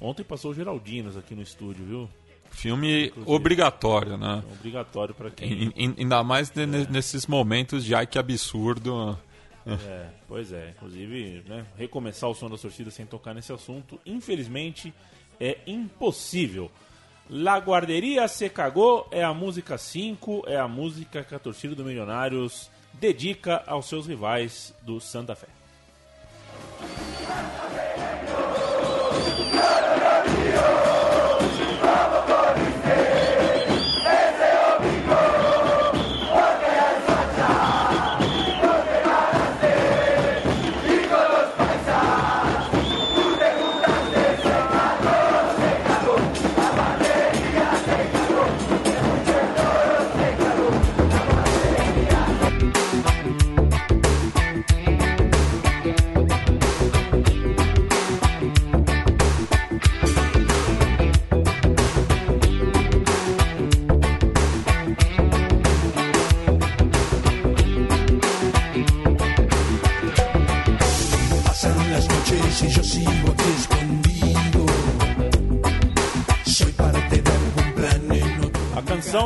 Ontem 0.00 0.24
passou 0.24 0.52
o 0.52 0.54
Geraldinos 0.54 1.16
aqui 1.16 1.34
no 1.34 1.42
estúdio, 1.42 1.84
viu? 1.84 2.08
Filme 2.54 3.12
obrigatório, 3.26 4.16
né? 4.16 4.42
É 4.48 4.52
obrigatório 4.52 5.14
pra 5.14 5.30
quem 5.30 5.52
Em- 5.64 5.72
em- 5.76 5.94
Ainda 5.98 6.22
mais 6.24 6.52
ne- 6.54 6.66
nesses 6.86 7.26
momentos 7.26 7.84
de 7.84 7.94
ai 7.94 8.06
que 8.06 8.18
absurdo. 8.18 9.18
É, 9.66 10.06
pois 10.28 10.52
é. 10.52 10.70
Inclusive, 10.76 11.42
né, 11.48 11.64
recomeçar 11.76 12.28
o 12.30 12.34
som 12.34 12.48
da 12.50 12.56
torcida 12.56 12.90
sem 12.90 13.06
tocar 13.06 13.34
nesse 13.34 13.52
assunto, 13.52 13.98
infelizmente, 14.06 14.92
é 15.40 15.58
impossível. 15.66 16.70
La 17.30 17.58
Guarderia 17.58 18.28
Se 18.28 18.48
Cagou 18.50 19.08
é 19.10 19.24
a 19.24 19.32
música 19.32 19.78
5, 19.78 20.44
é 20.46 20.56
a 20.58 20.68
música 20.68 21.24
que 21.24 21.34
a 21.34 21.38
torcida 21.38 21.74
do 21.74 21.84
Milionários 21.84 22.70
dedica 22.94 23.62
aos 23.66 23.86
seus 23.86 24.06
rivais 24.06 24.74
do 24.82 25.00
Santa 25.00 25.34
Fé. 25.34 25.48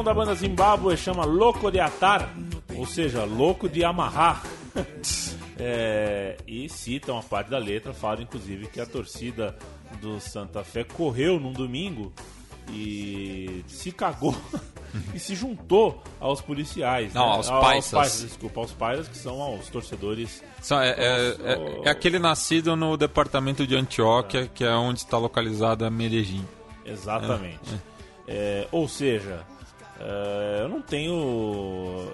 Da 0.09 0.15
banda 0.15 0.35
Zimbábue 0.35 0.97
chama 0.97 1.27
Louco 1.27 1.71
de 1.71 1.79
Atar, 1.79 2.35
ou 2.75 2.87
seja, 2.87 3.25
louco 3.25 3.69
de 3.69 3.85
amarrar. 3.85 4.43
É, 5.61 6.37
e 6.47 6.69
cita 6.69 7.13
uma 7.13 7.21
parte 7.23 7.51
da 7.51 7.59
letra, 7.59 7.93
fala 7.93 8.23
inclusive 8.23 8.69
que 8.69 8.81
a 8.81 8.87
torcida 8.87 9.59
do 10.01 10.21
Santa 10.21 10.63
Fé 10.63 10.85
correu 10.85 11.41
num 11.41 11.53
domingo 11.53 12.13
e 12.71 13.65
se 13.67 13.91
cagou 13.91 14.37
e 15.13 15.19
se 15.19 15.35
juntou 15.35 16.01
aos 16.21 16.41
policiais. 16.41 17.13
Não, 17.13 17.27
né? 17.29 17.33
aos 17.39 17.51
paisas. 17.51 18.21
Desculpa, 18.23 18.61
aos 18.61 18.71
paisas, 18.73 19.09
que 19.09 19.19
são 19.19 19.59
os 19.59 19.69
torcedores. 19.69 20.45
É, 20.71 20.75
é- 20.87 21.53
é- 21.55 21.89
é 21.89 21.91
aquele 21.91 22.21
nascido 22.21 22.77
no 22.77 22.97
departamento 22.97 23.67
de 23.67 23.75
Antioquia, 23.75 24.47
que 24.47 24.63
é 24.63 24.71
onde 24.71 25.01
está 25.01 25.19
localizada 25.19 25.91
Medellín. 25.91 26.47
Exatamente. 26.87 27.75
É, 28.29 28.69
ou 28.71 28.87
seja, 28.87 29.45
é, 30.01 30.61
eu 30.63 30.69
não 30.69 30.81
tenho. 30.81 31.13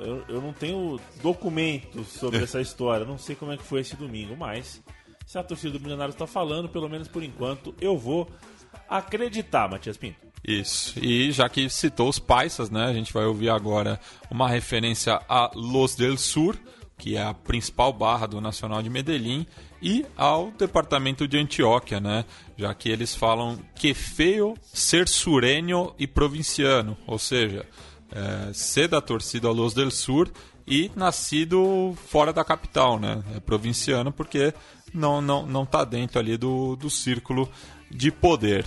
Eu, 0.01 0.25
eu 0.29 0.41
não 0.41 0.53
tenho 0.53 0.99
documentos 1.23 2.09
sobre 2.09 2.43
essa 2.45 2.61
história. 2.61 3.05
Não 3.05 3.19
sei 3.19 3.37
como 3.37 3.53
é 3.53 3.57
que 3.57 3.63
foi 3.63 3.81
esse 3.81 3.95
domingo, 3.97 4.37
mas 4.37 4.83
se 5.27 5.39
a 5.39 5.43
torcida 5.43 5.73
do 5.73 5.81
Milionário 5.81 6.13
está 6.13 6.27
falando, 6.27 6.69
pelo 6.69 6.89
menos 6.89 7.09
por 7.09 7.23
enquanto, 7.23 7.75
eu 7.81 7.97
vou 7.97 8.29
acreditar, 8.89 9.69
Matias 9.69 9.97
Pinto. 9.97 10.25
Isso. 10.47 10.99
E 11.03 11.33
já 11.33 11.49
que 11.49 11.69
citou 11.71 12.09
os 12.09 12.19
paisas, 12.19 12.69
né, 12.69 12.85
a 12.85 12.93
gente 12.93 13.13
vai 13.13 13.25
ouvir 13.25 13.49
agora 13.49 13.99
uma 14.31 14.49
referência 14.49 15.21
a 15.27 15.51
Los 15.55 15.95
del 15.95 16.19
Sur, 16.19 16.59
que 16.97 17.17
é 17.17 17.23
a 17.23 17.35
principal 17.35 17.93
barra 17.93 18.27
do 18.27 18.41
Nacional 18.41 18.83
de 18.83 18.91
Medellín, 18.91 19.47
e 19.83 20.07
ao 20.17 20.51
departamento 20.53 21.29
de 21.29 21.39
Antioquia, 21.39 22.01
né, 22.01 22.25
já 22.57 22.73
que 22.75 22.89
eles 22.89 23.15
falam 23.15 23.59
que 23.75 23.93
feio 23.93 24.55
ser 24.63 25.09
sureño 25.09 25.93
e 25.99 26.07
provinciano, 26.07 26.97
ou 27.07 27.19
seja, 27.19 27.67
é, 28.11 28.53
ser 28.53 28.89
da 28.89 29.01
torcida 29.01 29.51
Los 29.51 29.75
del 29.75 29.91
Sur 29.91 30.31
e 30.67 30.91
nascido 30.97 31.95
fora 32.07 32.33
da 32.33 32.45
capital, 32.45 32.99
né, 32.99 33.23
é 33.37 33.41
provinciano 33.41 34.11
porque 34.11 34.55
não 34.93 35.21
não 35.21 35.45
não 35.45 35.67
tá 35.67 35.85
dentro 35.85 36.19
ali 36.19 36.37
do, 36.37 36.77
do 36.77 36.89
círculo 36.89 37.51
de 37.91 38.11
poder. 38.11 38.65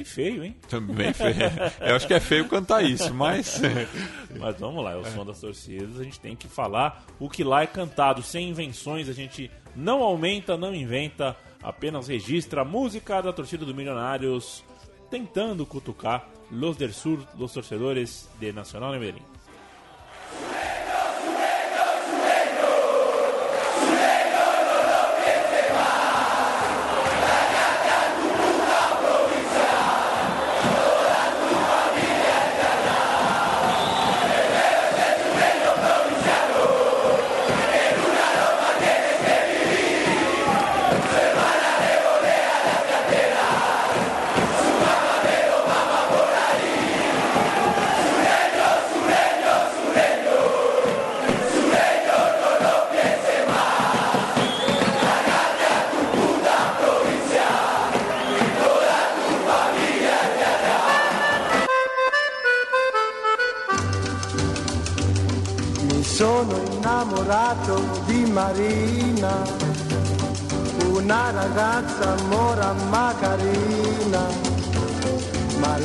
Que 0.00 0.04
feio, 0.06 0.42
hein? 0.42 0.56
Também 0.66 1.12
feio. 1.12 1.36
Eu 1.78 1.94
acho 1.94 2.06
que 2.06 2.14
é 2.14 2.20
feio 2.20 2.48
cantar 2.48 2.82
isso, 2.82 3.12
mas. 3.12 3.60
Mas 4.40 4.58
vamos 4.58 4.82
lá, 4.82 4.92
é 4.92 4.96
o 4.96 5.04
som 5.04 5.26
das 5.26 5.38
torcidas, 5.38 6.00
a 6.00 6.04
gente 6.04 6.18
tem 6.18 6.34
que 6.34 6.48
falar 6.48 7.04
o 7.18 7.28
que 7.28 7.44
lá 7.44 7.62
é 7.62 7.66
cantado, 7.66 8.22
sem 8.22 8.48
invenções, 8.48 9.10
a 9.10 9.12
gente 9.12 9.50
não 9.76 10.02
aumenta, 10.02 10.56
não 10.56 10.74
inventa, 10.74 11.36
apenas 11.62 12.08
registra 12.08 12.62
a 12.62 12.64
música 12.64 13.20
da 13.20 13.30
torcida 13.30 13.66
do 13.66 13.74
Milionários, 13.74 14.64
tentando 15.10 15.66
cutucar 15.66 16.26
Los 16.50 16.78
del 16.78 16.94
Sur, 16.94 17.26
los 17.36 17.52
torcedores 17.52 18.30
de 18.40 18.50
Nacional 18.54 18.92
de 18.92 18.98
Medellín. 19.00 19.29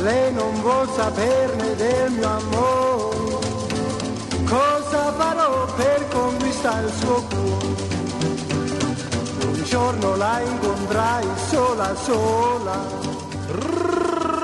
Lei 0.05 0.31
non 0.31 0.53
vuol 0.61 0.87
saperne 0.89 1.75
del 1.75 2.11
mio 2.11 2.27
amore. 2.27 3.43
Cosa 4.45 5.11
farò 5.13 5.65
per 5.73 6.07
conquistare 6.09 6.85
il 6.85 6.93
suo 6.93 7.23
cuore? 7.23 7.83
Un 9.47 9.63
giorno 9.63 10.15
la 10.15 10.39
incontrai 10.41 11.25
sola 11.49 11.95
sola, 11.95 12.77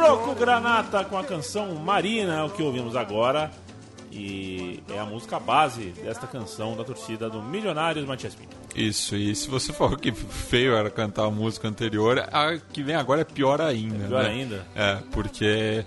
Rocco 0.02 0.34
Granata 0.34 1.06
com 1.06 1.18
a 1.18 1.24
canção 1.24 1.76
Marina, 1.76 2.40
é 2.40 2.44
o 2.44 2.50
que 2.50 2.64
ouvimos 2.64 2.96
agora. 2.96 3.52
E 4.12 4.84
é 4.90 5.00
a 5.00 5.06
música 5.06 5.40
base 5.40 5.94
desta 6.04 6.28
canção 6.28 6.76
da 6.76 6.84
torcida 6.84 7.30
do 7.30 7.42
Milionários 7.42 8.06
Matias 8.06 8.36
Pinto. 8.36 8.61
Isso, 8.76 9.16
e 9.16 9.36
se 9.36 9.50
você 9.50 9.74
falou 9.74 9.98
que 9.98 10.12
feio 10.12 10.74
era 10.74 10.90
cantar 10.90 11.26
a 11.26 11.32
música 11.32 11.68
anterior, 11.68 12.20
a 12.32 12.58
que 12.58 12.82
vem 12.82 12.96
agora 12.96 13.22
é 13.22 13.26
pior 13.26 13.60
ainda. 13.62 14.06
É 14.06 14.08
pior 14.08 14.24
né? 14.24 14.30
ainda? 14.30 14.68
É, 14.76 14.98
porque 15.12 15.86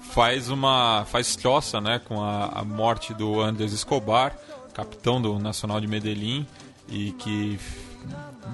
faz 0.00 0.48
uma. 0.48 1.04
faz 1.04 1.36
troça 1.36 1.80
né, 1.80 1.98
com 1.98 2.22
a, 2.22 2.46
a 2.46 2.64
morte 2.64 3.12
do 3.12 3.40
Andrés 3.40 3.72
Escobar, 3.72 4.36
capitão 4.72 5.20
do 5.20 5.38
Nacional 5.38 5.80
de 5.80 5.86
Medellín, 5.86 6.46
e 6.88 7.12
que 7.12 7.58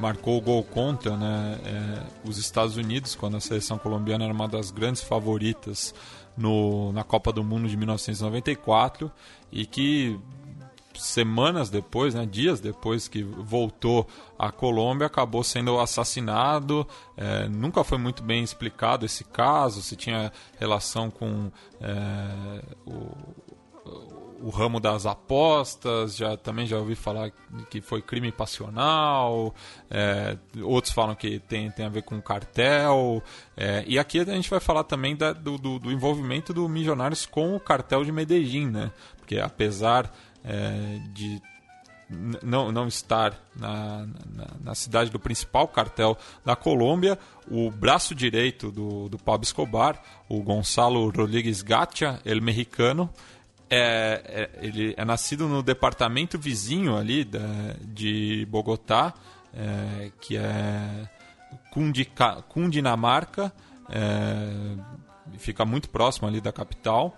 marcou 0.00 0.38
o 0.38 0.40
gol 0.40 0.64
contra 0.64 1.16
né, 1.16 1.58
é, 1.64 2.28
os 2.28 2.38
Estados 2.38 2.76
Unidos, 2.76 3.14
quando 3.14 3.36
a 3.36 3.40
seleção 3.40 3.78
colombiana 3.78 4.24
era 4.24 4.32
uma 4.32 4.48
das 4.48 4.70
grandes 4.70 5.02
favoritas 5.02 5.94
no, 6.36 6.92
na 6.92 7.04
Copa 7.04 7.32
do 7.32 7.44
Mundo 7.44 7.68
de 7.68 7.76
1994 7.76 9.10
e 9.50 9.66
que 9.66 10.18
semanas 10.96 11.70
depois, 11.70 12.14
né, 12.14 12.26
dias 12.26 12.60
depois 12.60 13.08
que 13.08 13.22
voltou 13.22 14.06
à 14.38 14.50
Colômbia, 14.50 15.06
acabou 15.06 15.42
sendo 15.42 15.78
assassinado. 15.78 16.86
É, 17.16 17.48
nunca 17.48 17.84
foi 17.84 17.98
muito 17.98 18.22
bem 18.22 18.42
explicado 18.42 19.06
esse 19.06 19.24
caso, 19.24 19.82
se 19.82 19.96
tinha 19.96 20.32
relação 20.58 21.10
com 21.10 21.50
é, 21.80 22.62
o, 22.86 23.16
o 24.42 24.50
ramo 24.50 24.80
das 24.80 25.06
apostas, 25.06 26.16
já 26.16 26.36
também 26.36 26.66
já 26.66 26.76
ouvi 26.76 26.96
falar 26.96 27.30
que 27.70 27.80
foi 27.80 28.02
crime 28.02 28.32
passional, 28.32 29.54
é, 29.88 30.36
outros 30.62 30.92
falam 30.92 31.14
que 31.14 31.38
tem, 31.38 31.70
tem 31.70 31.86
a 31.86 31.88
ver 31.88 32.02
com 32.02 32.20
cartel, 32.20 33.22
é, 33.56 33.84
e 33.86 33.98
aqui 33.98 34.18
a 34.18 34.24
gente 34.24 34.50
vai 34.50 34.58
falar 34.58 34.82
também 34.82 35.14
da, 35.14 35.32
do, 35.32 35.56
do, 35.56 35.78
do, 35.78 35.92
envolvimento 35.92 36.52
do 36.52 36.68
Milionários 36.68 37.24
com 37.24 37.54
o 37.54 37.60
cartel 37.60 38.04
de 38.04 38.10
Medellín, 38.10 38.66
né? 38.66 38.90
Porque 39.16 39.38
apesar 39.38 40.12
é, 40.44 41.00
de 41.12 41.40
não, 42.42 42.70
não 42.70 42.86
estar 42.86 43.34
na, 43.56 44.06
na, 44.34 44.46
na, 44.62 44.74
cidade 44.74 45.10
do 45.10 45.18
principal 45.18 45.66
cartel 45.66 46.16
da 46.44 46.54
Colômbia, 46.54 47.18
o 47.50 47.70
braço 47.70 48.14
direito 48.14 48.70
do, 48.70 49.08
do 49.08 49.18
Pablo 49.18 49.44
Escobar, 49.44 50.00
o 50.28 50.42
Gonçalo 50.42 51.10
Rodrigues 51.10 51.62
Gacha, 51.62 52.20
el 52.24 52.42
mexicano, 52.42 53.08
é, 53.70 54.50
é, 54.60 54.66
ele 54.66 54.94
é 54.96 55.04
nascido 55.04 55.48
no 55.48 55.62
departamento 55.62 56.38
vizinho 56.38 56.96
ali 56.96 57.24
da, 57.24 57.40
de 57.80 58.46
Bogotá, 58.50 59.14
é, 59.54 60.10
que 60.20 60.36
é 60.36 61.08
Cundica, 61.70 62.42
Cundinamarca, 62.48 63.52
é, 63.88 64.76
fica 65.38 65.64
muito 65.64 65.88
próximo 65.88 66.28
ali 66.28 66.40
da 66.40 66.52
capital. 66.52 67.16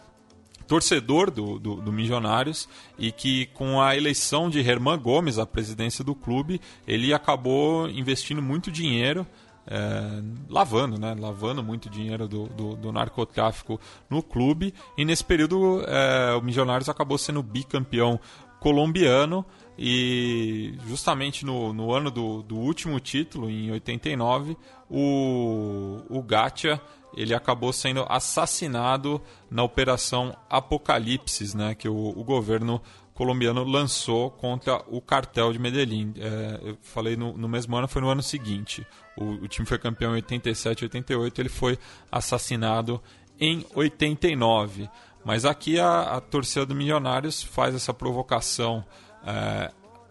Torcedor 0.75 1.31
do, 1.31 1.57
do, 1.57 1.77
do, 1.77 1.93
Milionários 1.93 2.69
e 2.99 3.13
que, 3.13 3.47
com 3.55 3.81
a 3.81 3.97
eleição 3.97 4.51
de 4.51 4.59
Herman 4.59 4.99
Gomes 4.99 5.39
à 5.39 5.47
presidência 5.47 6.03
do 6.03 6.17
clube, 6.17 6.61
ele 6.85 7.15
acabou 7.15 7.89
investindo 7.89 8.43
muito 8.43 8.73
dinheiro 8.73 9.25
é, 9.69 10.21
lavando, 10.51 10.99
né? 10.99 11.15
Lavando 11.17 11.63
muito 11.63 11.89
dinheiro 11.89 12.27
do, 12.27 12.47
do, 12.49 12.75
do, 12.75 12.91
narcotráfico 12.91 13.81
no 14.11 14.21
clube. 14.21 14.75
E 14.99 15.05
nesse 15.05 15.25
período 15.25 15.85
é, 15.87 16.35
o 16.35 16.43
Milionários 16.43 16.89
acabou 16.89 17.19
sendo 17.19 17.41
bicampeão 17.41 18.19
colombiano. 18.59 19.47
E 19.79 20.75
justamente 20.89 21.47
no, 21.47 21.73
no 21.73 21.93
ano 21.93 22.11
do, 22.11 22.43
do 22.43 22.57
último 22.57 22.99
título, 22.99 23.49
em 23.49 23.71
89, 23.71 24.57
o, 24.91 26.01
o 26.11 26.21
Gacha 26.21 26.81
ele 27.17 27.35
acabou 27.35 27.73
sendo 27.73 28.05
assassinado 28.09 29.21
na 29.51 29.63
Operação 29.63 30.37
Apocalipse, 30.49 31.57
né, 31.57 31.75
que 31.75 31.89
o, 31.89 31.95
o 31.95 32.25
governo 32.25 32.81
colombiano 33.15 33.63
lançou 33.63 34.31
contra 34.31 34.83
o 34.89 35.01
cartel 35.01 35.53
de 35.53 35.59
Medellín. 35.59 36.13
É, 36.19 36.71
eu 36.71 36.79
falei 36.83 37.17
no, 37.17 37.37
no, 37.37 37.49
mesmo 37.49 37.77
ano, 37.77 37.87
foi 37.87 38.03
no 38.03 38.09
ano 38.09 38.23
seguinte. 38.23 38.85
O, 39.17 39.25
o, 39.45 39.49
time 39.49 39.67
foi 39.67 39.79
campeão 39.79 40.13
em 40.13 40.17
87, 40.17 40.85
88, 40.85 41.41
ele 41.41 41.49
foi 41.49 41.79
assassinado 42.11 43.01
em 43.39 43.65
89. 43.75 44.89
Mas 45.25 45.45
aqui 45.45 45.79
a, 45.79 46.17
a 46.17 46.21
torcida 46.21 46.67
do 46.67 46.75
Milionários 46.75 47.43
faz 47.43 47.75
essa 47.75 47.95
provocação 47.95 48.85
é, 49.25 49.71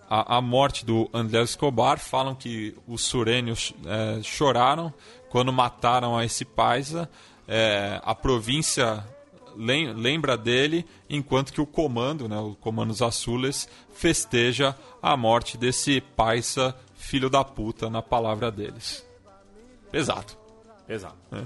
à, 0.10 0.42
morte 0.42 0.86
do 0.86 1.10
André 1.14 1.42
Escobar. 1.42 2.00
Falam 2.00 2.34
que 2.34 2.76
os 2.88 3.04
surênios 3.04 3.74
é, 3.86 4.24
choraram 4.24 4.94
quando 5.34 5.52
mataram 5.52 6.16
a 6.16 6.24
esse 6.24 6.46
paisa. 6.46 7.10
É, 7.48 8.00
a 8.04 8.14
província 8.14 9.04
lembra 9.56 10.38
dele, 10.38 10.86
enquanto 11.10 11.52
que 11.52 11.60
o 11.60 11.66
comando, 11.66 12.30
né, 12.30 12.38
o 12.38 12.54
Comandos 12.54 13.02
Azules, 13.02 13.68
festeja 13.96 14.78
a 15.02 15.18
morte 15.18 15.58
desse 15.58 16.00
paisa 16.00 16.76
filho 16.96 17.32
da 17.32 17.44
puta, 17.44 17.90
na 17.90 18.04
palavra 18.04 18.52
deles. 18.52 19.04
Pesado. 19.92 20.34
Pesado. 20.86 21.16
É. 21.32 21.44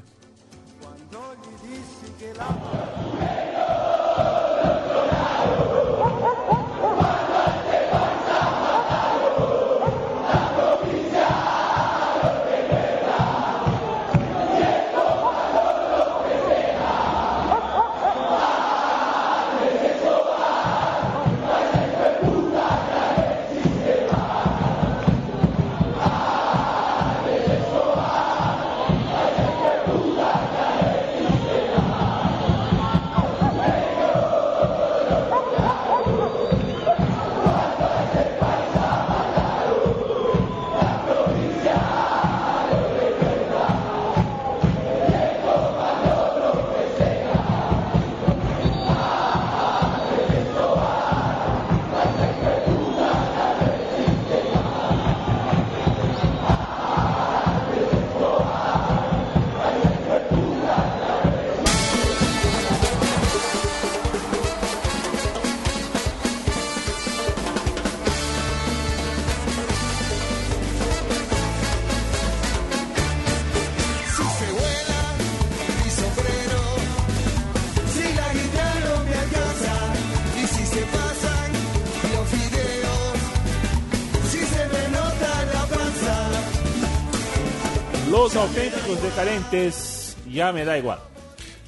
decadentes, 89.08 90.18
já 90.30 90.52
me 90.52 90.66
dá 90.66 90.78
igual. 90.78 91.00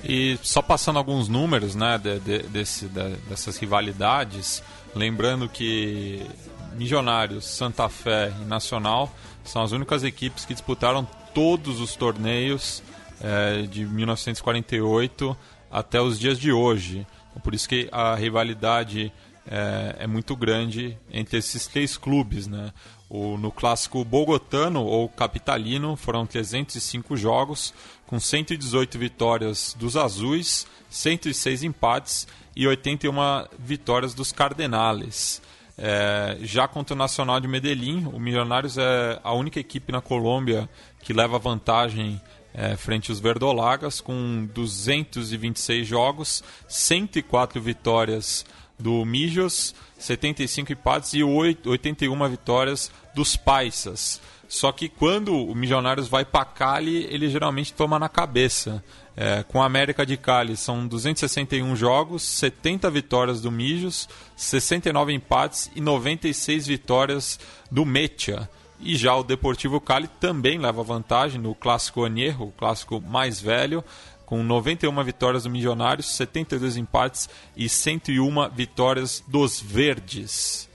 E 0.03 0.37
só 0.41 0.61
passando 0.61 0.97
alguns 0.97 1.27
números 1.29 1.73
né, 1.73 1.97
de, 1.97 2.19
de, 2.19 2.39
desse, 2.43 2.85
de, 2.87 3.15
dessas 3.29 3.57
rivalidades, 3.57 4.61
lembrando 4.93 5.47
que 5.47 6.25
Milionários, 6.73 7.45
Santa 7.45 7.87
Fé 7.89 8.33
e 8.41 8.45
Nacional 8.45 9.13
são 9.43 9.61
as 9.61 9.71
únicas 9.71 10.03
equipes 10.03 10.45
que 10.45 10.53
disputaram 10.53 11.07
todos 11.33 11.79
os 11.79 11.95
torneios 11.95 12.83
é, 13.21 13.61
de 13.63 13.85
1948 13.85 15.35
até 15.71 16.01
os 16.01 16.19
dias 16.19 16.37
de 16.37 16.51
hoje. 16.51 17.07
Por 17.43 17.53
isso 17.53 17.69
que 17.69 17.87
a 17.91 18.15
rivalidade 18.15 19.13
é, 19.47 19.95
é 19.99 20.07
muito 20.07 20.35
grande 20.35 20.97
entre 21.11 21.37
esses 21.37 21.67
três 21.67 21.97
clubes. 21.97 22.47
Né? 22.47 22.71
O, 23.09 23.37
no 23.37 23.51
clássico 23.51 24.05
bogotano 24.05 24.83
ou 24.83 25.09
capitalino 25.09 25.95
foram 25.95 26.27
305 26.27 27.17
jogos, 27.17 27.73
com 28.05 28.19
118 28.19 28.99
vitórias 28.99 29.75
dos 29.79 29.97
azuis, 29.97 30.67
106 30.89 31.63
empates 31.63 32.27
e 32.55 32.67
81 32.67 33.13
vitórias 33.57 34.13
dos 34.13 34.31
cardenales. 34.31 35.41
É, 35.75 36.37
já 36.41 36.67
contra 36.67 36.93
o 36.93 36.97
Nacional 36.97 37.39
de 37.39 37.47
Medellín, 37.47 38.05
o 38.13 38.19
Milionários 38.19 38.77
é 38.77 39.19
a 39.23 39.33
única 39.33 39.59
equipe 39.59 39.91
na 39.91 40.01
Colômbia 40.01 40.69
que 41.01 41.13
leva 41.13 41.39
vantagem 41.39 42.21
é, 42.53 42.75
frente 42.75 43.09
aos 43.09 43.19
verdolagas, 43.19 44.01
com 44.01 44.47
226 44.53 45.87
jogos, 45.87 46.43
104 46.67 47.61
vitórias 47.61 48.45
do 48.79 49.03
Mijos, 49.05 49.75
75 49.97 50.71
empates 50.71 51.13
e 51.13 51.23
8, 51.23 51.69
81 51.69 52.29
vitórias 52.29 52.91
dos 53.13 53.35
Paisas. 53.35 54.21
Só 54.47 54.71
que 54.71 54.89
quando 54.89 55.35
o 55.35 55.53
Milionários 55.53 56.07
vai 56.07 56.25
para 56.25 56.43
Cali, 56.43 57.05
ele 57.11 57.29
geralmente 57.29 57.71
toma 57.71 57.99
na 57.99 58.09
cabeça. 58.09 58.83
É, 59.15 59.43
com 59.43 59.61
a 59.61 59.65
América 59.65 60.05
de 60.05 60.17
Cali 60.17 60.55
são 60.55 60.87
261 60.87 61.75
jogos, 61.75 62.23
70 62.23 62.89
vitórias 62.89 63.41
do 63.41 63.51
Mijos, 63.51 64.07
69 64.35 65.13
empates 65.13 65.69
e 65.75 65.81
96 65.81 66.65
vitórias 66.65 67.39
do 67.69 67.85
Metia. 67.85 68.49
E 68.79 68.95
já 68.95 69.13
o 69.13 69.23
Deportivo 69.23 69.81
Cali 69.81 70.07
também 70.19 70.57
leva 70.57 70.81
vantagem 70.81 71.39
no 71.39 71.53
clássico 71.53 72.05
Añejo, 72.05 72.43
o 72.43 72.51
clássico 72.51 73.01
mais 73.01 73.39
velho, 73.39 73.83
com 74.29 74.43
91 74.43 75.03
vitórias 75.03 75.41
do 75.41 75.49
Milionários, 75.49 76.05
72 76.15 76.77
empates 76.77 77.27
e 77.57 77.67
101 77.67 78.47
vitórias 78.51 79.23
dos 79.27 79.59
Verdes. 79.59 80.69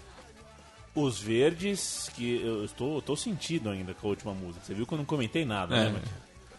Os 0.92 1.20
Verdes, 1.20 2.10
que 2.16 2.40
eu 2.44 2.64
estou, 2.64 2.98
estou 2.98 3.14
sentido 3.14 3.70
ainda 3.70 3.94
com 3.94 4.08
a 4.08 4.10
última 4.10 4.34
música. 4.34 4.64
Você 4.66 4.74
viu 4.74 4.84
que 4.84 4.92
eu 4.92 4.98
não 4.98 5.04
comentei 5.04 5.44
nada, 5.44 5.76
É. 5.76 5.84
né, 5.84 5.90
Matias? 5.90 6.10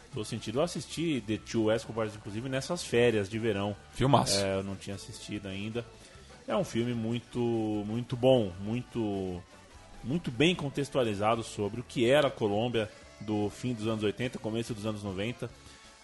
Estou 0.08 0.24
sentido. 0.24 0.60
Eu 0.60 0.64
assisti 0.64 1.22
The 1.28 1.38
Two 1.39 1.70
Escobars, 1.70 2.16
inclusive, 2.16 2.48
nessas 2.48 2.82
férias 2.82 3.28
de 3.28 3.38
verão. 3.38 3.76
Filmaço. 3.93 4.39
É, 4.39 4.56
eu 4.56 4.64
não 4.64 4.78
tinha 4.78 4.96
assistido 4.96 5.48
ainda. 5.50 5.86
É 6.48 6.56
um 6.56 6.64
filme 6.64 6.93
muito, 6.93 7.38
muito 7.86 8.16
bom, 8.16 8.54
muito, 8.62 9.43
muito 10.02 10.32
bem 10.32 10.56
contextualizado 10.56 11.43
sobre 11.43 11.82
o 11.82 11.84
que 11.84 12.10
era 12.10 12.30
a 12.30 12.32
Colômbia 12.32 12.89
do 13.20 13.50
fim 13.50 13.74
dos 13.74 13.86
anos 13.86 14.02
80, 14.02 14.39
começo 14.39 14.74
dos 14.74 14.86
anos 14.86 15.04
90 15.04 15.50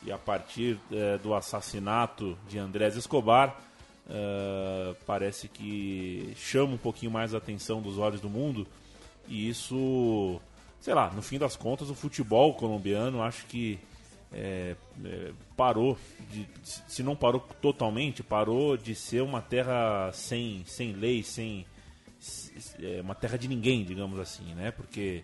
e 0.03 0.11
a 0.11 0.17
partir 0.17 0.79
eh, 0.91 1.17
do 1.19 1.33
assassinato 1.33 2.37
de 2.47 2.57
Andrés 2.57 2.95
Escobar 2.95 3.59
eh, 4.09 4.95
parece 5.05 5.47
que 5.47 6.33
chama 6.35 6.73
um 6.73 6.77
pouquinho 6.77 7.11
mais 7.11 7.33
a 7.33 7.37
atenção 7.37 7.81
dos 7.81 7.97
olhos 7.97 8.19
do 8.19 8.29
mundo 8.29 8.67
e 9.27 9.47
isso, 9.47 10.41
sei 10.79 10.93
lá, 10.93 11.11
no 11.11 11.21
fim 11.21 11.37
das 11.37 11.55
contas 11.55 11.89
o 11.89 11.95
futebol 11.95 12.53
colombiano 12.55 13.21
acho 13.21 13.45
que 13.45 13.79
é, 14.33 14.75
parou, 15.57 15.97
de, 16.29 16.47
se 16.63 17.03
não 17.03 17.17
parou 17.17 17.41
totalmente, 17.61 18.23
parou 18.23 18.77
de 18.77 18.95
ser 18.95 19.21
uma 19.21 19.41
terra 19.41 20.09
sem, 20.13 20.63
sem 20.65 20.93
lei, 20.93 21.21
sem 21.21 21.65
uma 23.03 23.13
terra 23.13 23.37
de 23.37 23.49
ninguém, 23.49 23.83
digamos 23.83 24.17
assim, 24.19 24.53
né? 24.53 24.71
Porque 24.71 25.23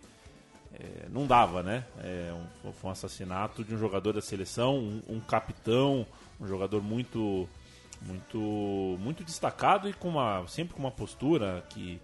é, 0.80 1.08
não 1.10 1.26
dava, 1.26 1.64
né? 1.64 1.84
É, 2.04 2.32
um, 2.64 2.72
foi 2.74 2.90
um 2.90 2.92
assassinato 2.92 3.64
de 3.64 3.74
um 3.74 3.78
jogador 3.78 4.14
da 4.14 4.22
seleção, 4.22 4.78
um, 4.78 5.02
um 5.10 5.20
capitão, 5.20 6.06
um 6.40 6.48
jogador 6.48 6.82
muito, 6.84 7.48
muito, 8.06 8.98
muito 9.00 9.24
destacado 9.24 9.90
e 9.90 9.94
com 9.94 10.10
uma, 10.10 10.46
sempre 10.48 10.74
com 10.74 10.80
uma 10.80 10.92
postura 10.92 11.64
que 11.70 12.00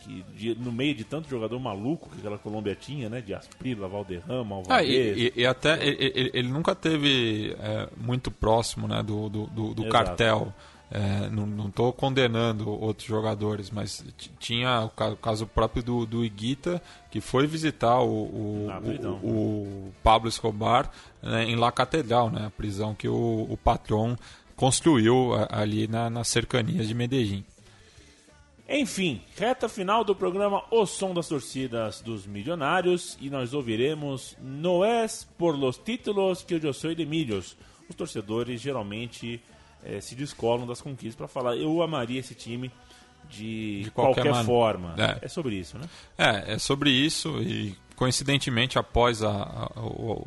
que 0.00 0.22
de- 0.36 0.54
no 0.54 0.70
meio 0.70 0.94
de 0.94 1.02
tanto 1.02 1.28
jogador 1.28 1.58
maluco 1.58 2.08
que 2.10 2.18
aquela 2.18 2.38
Colômbia 2.38 2.72
tinha, 2.76 3.08
né? 3.08 3.20
De 3.20 3.34
Asprila, 3.34 3.88
Valderrama, 3.88 4.54
Ah, 4.54 4.58
Alvarez. 4.58 5.16
e, 5.18 5.20
e- 5.36 5.40
e 5.40 5.44
até 5.44 5.84
ele, 5.84 6.30
ele- 6.32 6.48
nunca 6.48 6.72
teve 6.72 7.56
é, 7.58 7.88
muito 7.96 8.30
próximo 8.30 8.86
né, 8.86 9.02
do, 9.02 9.28
do, 9.28 9.46
do- 9.48 9.74
do 9.74 9.88
cartel. 9.88 10.54
É, 10.90 11.28
não 11.28 11.68
estou 11.68 11.92
condenando 11.92 12.70
outros 12.70 13.06
jogadores, 13.06 13.70
mas 13.70 14.02
tinha 14.38 14.80
o 14.84 14.88
ca- 14.88 15.10
o 15.10 15.16
caso 15.16 15.46
próprio 15.46 15.82
do, 15.82 16.06
do 16.06 16.24
Iguita, 16.24 16.80
que 17.10 17.20
foi 17.20 17.46
visitar 17.46 18.00
o, 18.00 18.08
o, 18.24 18.66
Ah, 18.70 18.80
o- 19.22 19.92
Pablo 20.02 20.30
Escobar 20.30 20.90
né, 21.22 21.44
em 21.44 21.56
La 21.56 21.70
Catedral, 21.70 22.30
né, 22.30 22.46
a 22.46 22.50
prisão 22.50 22.94
que 22.94 23.06
o, 23.06 23.46
patrão 23.62 24.16
construiu 24.56 25.32
ali 25.50 25.86
na, 25.86 26.08
nas 26.08 26.28
cercanias 26.28 26.88
de 26.88 26.94
Medellín. 26.94 27.44
Enfim, 28.68 29.22
reta 29.36 29.68
final 29.68 30.04
do 30.04 30.14
programa 30.14 30.62
O 30.70 30.84
Som 30.84 31.14
das 31.14 31.28
Torcidas 31.28 32.00
dos 32.02 32.26
Milionários 32.26 33.16
e 33.20 33.30
nós 33.30 33.54
ouviremos 33.54 34.36
No 34.42 34.84
es 34.84 35.26
por 35.38 35.56
los 35.56 35.78
títulos 35.78 36.42
que 36.42 36.54
eu 36.54 36.72
sou 36.74 36.94
de 36.94 37.06
milhos. 37.06 37.56
Os 37.88 37.96
torcedores 37.96 38.60
geralmente 38.60 39.40
eh, 39.84 40.00
se 40.00 40.14
descolam 40.14 40.66
das 40.66 40.80
conquistas 40.80 41.14
para 41.16 41.28
falar 41.28 41.56
eu 41.56 41.80
amaria 41.82 42.20
esse 42.20 42.34
time 42.34 42.70
de, 43.28 43.82
De 43.84 43.90
qualquer 43.90 44.24
qualquer, 44.24 44.44
forma. 44.44 44.94
É. 44.96 45.24
É. 45.26 45.28
sobre 45.28 45.54
isso, 45.56 45.76
né? 45.78 45.84
É, 46.16 46.54
é 46.54 46.58
sobre 46.58 46.90
isso 46.90 47.40
e 47.42 47.76
coincidentemente 47.96 48.78
após 48.78 49.22
a- 49.22 49.70
a- 49.76 49.80
o, 49.80 50.26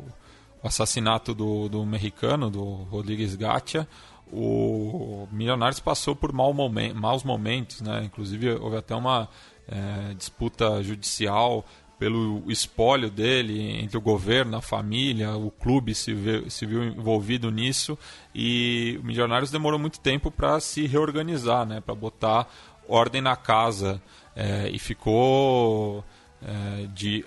o 0.62 0.66
assassinato 0.68 1.34
do, 1.34 1.68
do 1.68 1.84
mexicano, 1.84 2.48
do 2.50 2.62
Rodrigues 2.62 3.34
Gatia, 3.34 3.88
o 4.32 5.28
Milionários 5.30 5.80
passou 5.80 6.14
por 6.16 6.32
mau 6.32 6.52
momen- 6.54 6.94
maus 6.94 7.22
momentos, 7.24 7.80
né? 7.80 8.02
Inclusive 8.04 8.50
houve 8.52 8.76
até 8.76 8.94
uma 8.94 9.28
é, 9.68 10.14
disputa 10.14 10.82
judicial 10.82 11.64
pelo 12.02 12.42
espólio 12.48 13.08
dele 13.08 13.80
entre 13.80 13.96
o 13.96 14.00
governo, 14.00 14.56
a 14.56 14.60
família, 14.60 15.36
o 15.36 15.52
clube 15.52 15.94
se, 15.94 16.12
vê- 16.12 16.50
se 16.50 16.66
viu 16.66 16.82
envolvido 16.82 17.48
nisso. 17.48 17.96
E 18.34 18.98
o 19.00 19.06
Milionários 19.06 19.52
demorou 19.52 19.78
muito 19.78 20.00
tempo 20.00 20.28
para 20.28 20.58
se 20.58 20.84
reorganizar, 20.84 21.64
né? 21.64 21.80
Para 21.80 21.94
botar 21.94 22.52
ordem 22.88 23.22
na 23.22 23.36
casa. 23.36 24.02
É, 24.34 24.68
e 24.68 24.80
ficou 24.80 26.04
é, 26.44 26.88
de 26.92 27.24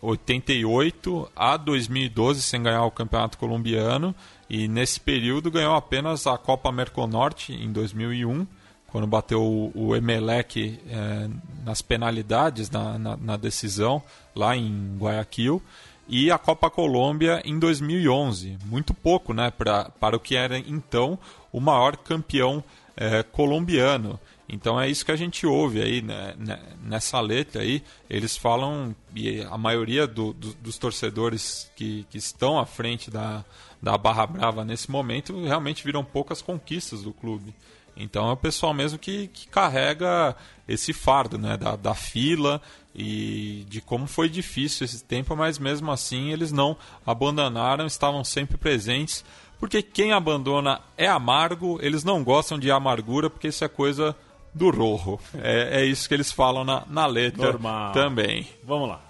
88 0.00 1.30
a 1.36 1.58
2012 1.58 2.40
sem 2.40 2.62
ganhar 2.62 2.86
o 2.86 2.90
campeonato 2.90 3.36
colombiano. 3.36 4.14
E 4.48 4.68
nesse 4.68 4.98
período 5.00 5.50
ganhou 5.50 5.74
apenas 5.74 6.26
a 6.26 6.38
Copa 6.38 6.72
Merconorte 6.72 7.52
em 7.52 7.70
2001 7.70 8.46
quando 8.92 9.06
bateu 9.06 9.42
o, 9.42 9.72
o 9.74 9.96
Emelec 9.96 10.78
eh, 10.88 11.28
nas 11.64 11.82
penalidades 11.82 12.70
na, 12.70 12.96
na, 12.98 13.16
na 13.16 13.36
decisão 13.36 14.00
lá 14.36 14.54
em 14.56 14.96
Guayaquil 14.98 15.60
e 16.08 16.30
a 16.30 16.38
Copa 16.38 16.68
Colômbia 16.70 17.40
em 17.44 17.58
2011 17.58 18.58
muito 18.66 18.92
pouco 18.94 19.32
né 19.32 19.50
pra, 19.50 19.86
para 19.98 20.16
o 20.16 20.20
que 20.20 20.36
era 20.36 20.58
então 20.58 21.18
o 21.50 21.58
maior 21.60 21.96
campeão 21.96 22.62
eh, 22.96 23.22
colombiano 23.22 24.20
então 24.48 24.78
é 24.78 24.90
isso 24.90 25.04
que 25.06 25.12
a 25.12 25.16
gente 25.16 25.46
ouve 25.46 25.80
aí 25.80 26.02
né, 26.02 26.34
né, 26.36 26.58
nessa 26.84 27.18
letra 27.20 27.62
aí. 27.62 27.82
Eles 28.10 28.36
falam, 28.36 28.94
e 29.16 29.40
a 29.40 29.56
maioria 29.56 30.06
do- 30.06 30.34
do- 30.34 30.52
dos 30.54 30.76
torcedores 30.76 31.70
que, 31.74 32.04
que 32.10 32.18
estão 32.18 32.58
à 32.58 32.66
frente 32.66 33.10
da, 33.10 33.42
da 33.80 33.96
Barra 33.96 34.26
Brava 34.26 34.62
nesse 34.62 34.90
momento 34.90 35.42
realmente 35.46 35.82
viram 35.82 36.04
poucas 36.04 36.42
conquistas 36.42 37.02
do 37.02 37.14
clube. 37.14 37.54
Então 37.96 38.28
é 38.28 38.32
o 38.32 38.36
pessoal 38.36 38.72
mesmo 38.72 38.98
que, 38.98 39.28
que 39.28 39.46
carrega 39.48 40.34
esse 40.66 40.92
fardo 40.92 41.36
né, 41.38 41.56
da, 41.56 41.76
da 41.76 41.94
fila 41.94 42.60
e 42.94 43.64
de 43.68 43.80
como 43.80 44.06
foi 44.06 44.28
difícil 44.28 44.84
esse 44.84 45.02
tempo, 45.04 45.36
mas 45.36 45.58
mesmo 45.58 45.90
assim 45.90 46.30
eles 46.32 46.52
não 46.52 46.76
abandonaram, 47.06 47.86
estavam 47.86 48.24
sempre 48.24 48.56
presentes. 48.56 49.24
Porque 49.58 49.80
quem 49.80 50.12
abandona 50.12 50.80
é 50.96 51.06
amargo, 51.06 51.78
eles 51.80 52.02
não 52.02 52.24
gostam 52.24 52.58
de 52.58 52.70
amargura, 52.70 53.30
porque 53.30 53.48
isso 53.48 53.64
é 53.64 53.68
coisa 53.68 54.16
do 54.52 54.70
rojo. 54.70 55.20
É, 55.40 55.82
é 55.82 55.84
isso 55.86 56.08
que 56.08 56.14
eles 56.14 56.32
falam 56.32 56.64
na, 56.64 56.84
na 56.88 57.06
letra 57.06 57.52
Normal. 57.52 57.92
também. 57.92 58.48
Vamos 58.64 58.88
lá. 58.88 59.00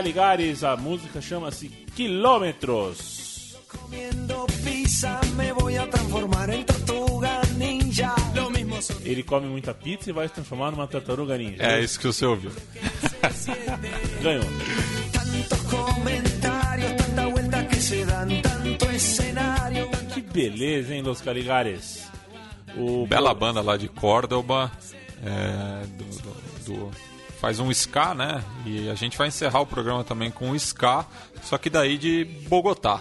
Caligares, 0.00 0.64
a 0.64 0.78
música 0.78 1.20
chama-se 1.20 1.68
Quilômetros. 1.94 3.54
Ele 9.04 9.22
come 9.22 9.46
muita 9.46 9.74
pizza 9.74 10.08
e 10.08 10.12
vai 10.14 10.26
se 10.26 10.32
transformar 10.32 10.70
numa 10.70 10.86
tartaruga 10.86 11.36
ninja. 11.36 11.62
É 11.62 11.82
isso 11.82 12.00
que 12.00 12.06
você 12.06 12.24
ouviu. 12.24 12.50
Ganhou. 14.22 14.44
Que 20.14 20.22
beleza, 20.22 20.94
hein, 20.94 21.02
Los 21.02 21.20
Caligares? 21.20 22.08
O 22.74 23.06
Bela 23.06 23.34
banda 23.34 23.60
lá 23.60 23.76
de 23.76 23.88
Córdoba. 23.88 24.72
é, 25.22 25.84
do- 25.86 26.04
do- 26.22 26.86
do- 26.88 27.09
faz 27.40 27.58
um 27.58 27.70
ska, 27.70 28.14
né? 28.14 28.44
E 28.66 28.88
a 28.90 28.94
gente 28.94 29.16
vai 29.16 29.28
encerrar 29.28 29.60
o 29.60 29.66
programa 29.66 30.04
também 30.04 30.30
com 30.30 30.50
o 30.50 30.56
ska, 30.56 31.06
só 31.42 31.56
que 31.56 31.70
daí 31.70 31.96
de 31.96 32.24
Bogotá. 32.48 33.00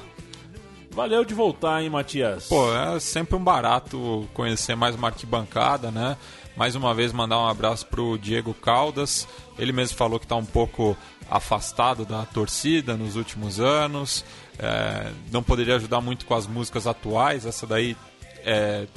Valeu 0.91 1.23
de 1.23 1.33
voltar, 1.33 1.83
hein, 1.83 1.89
Matias? 1.89 2.47
Pô, 2.47 2.73
é 2.73 2.99
sempre 2.99 3.35
um 3.35 3.43
barato 3.43 4.27
conhecer 4.33 4.75
mais 4.75 4.95
uma 4.95 5.09
arquibancada, 5.09 5.91
né? 5.91 6.17
Mais 6.55 6.73
uma 6.73 6.93
vez 6.93 7.11
mandar 7.13 7.37
um 7.37 7.47
abraço 7.47 7.85
pro 7.85 8.17
Diego 8.17 8.53
Caldas. 8.53 9.27
Ele 9.57 9.71
mesmo 9.71 9.97
falou 9.97 10.19
que 10.19 10.25
está 10.25 10.35
um 10.35 10.45
pouco 10.45 10.97
afastado 11.29 12.05
da 12.05 12.25
torcida 12.25 12.97
nos 12.97 13.15
últimos 13.15 13.59
anos. 13.59 14.25
É, 14.57 15.11
não 15.31 15.43
poderia 15.43 15.75
ajudar 15.75 16.01
muito 16.01 16.25
com 16.25 16.33
as 16.33 16.47
músicas 16.47 16.87
atuais. 16.87 17.45
Essa 17.45 17.67
daí 17.67 17.95
é, 18.43 18.87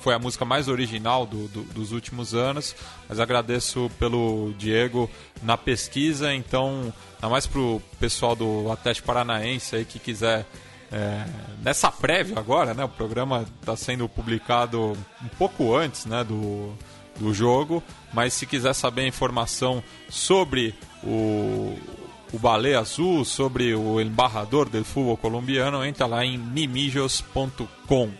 foi 0.00 0.14
a 0.14 0.18
música 0.18 0.44
mais 0.44 0.68
original 0.68 1.26
do- 1.26 1.48
do- 1.48 1.62
dos 1.64 1.92
últimos 1.92 2.34
anos. 2.34 2.74
Mas 3.08 3.20
agradeço 3.20 3.90
pelo 3.98 4.52
Diego 4.58 5.10
na 5.42 5.56
pesquisa. 5.56 6.32
Então, 6.34 6.92
ainda 7.16 7.28
mais 7.28 7.46
pro 7.46 7.80
pessoal 8.00 8.34
do 8.34 8.70
Atlético 8.72 9.06
Paranaense 9.06 9.76
aí 9.76 9.84
que 9.84 9.98
quiser 9.98 10.46
é, 10.92 11.24
nessa 11.64 11.90
prévia 11.90 12.38
agora, 12.38 12.72
né? 12.72 12.84
O 12.84 12.88
programa 12.88 13.44
está 13.60 13.74
sendo 13.76 14.08
publicado 14.08 14.92
um 15.22 15.28
pouco 15.36 15.74
antes, 15.76 16.06
né? 16.06 16.22
Do, 16.22 16.72
do 17.18 17.34
jogo, 17.34 17.82
mas 18.12 18.34
se 18.34 18.46
quiser 18.46 18.72
saber 18.72 19.04
informação 19.06 19.82
sobre 20.08 20.74
o, 21.02 21.76
o 22.32 22.38
Balé 22.38 22.76
Azul, 22.76 23.24
sobre 23.24 23.74
o 23.74 24.00
embarrador 24.00 24.68
do 24.68 24.84
futebol 24.84 25.16
colombiano, 25.16 25.84
entra 25.84 26.06
lá 26.06 26.24
em 26.24 26.38
mimijos.com. 26.38 28.10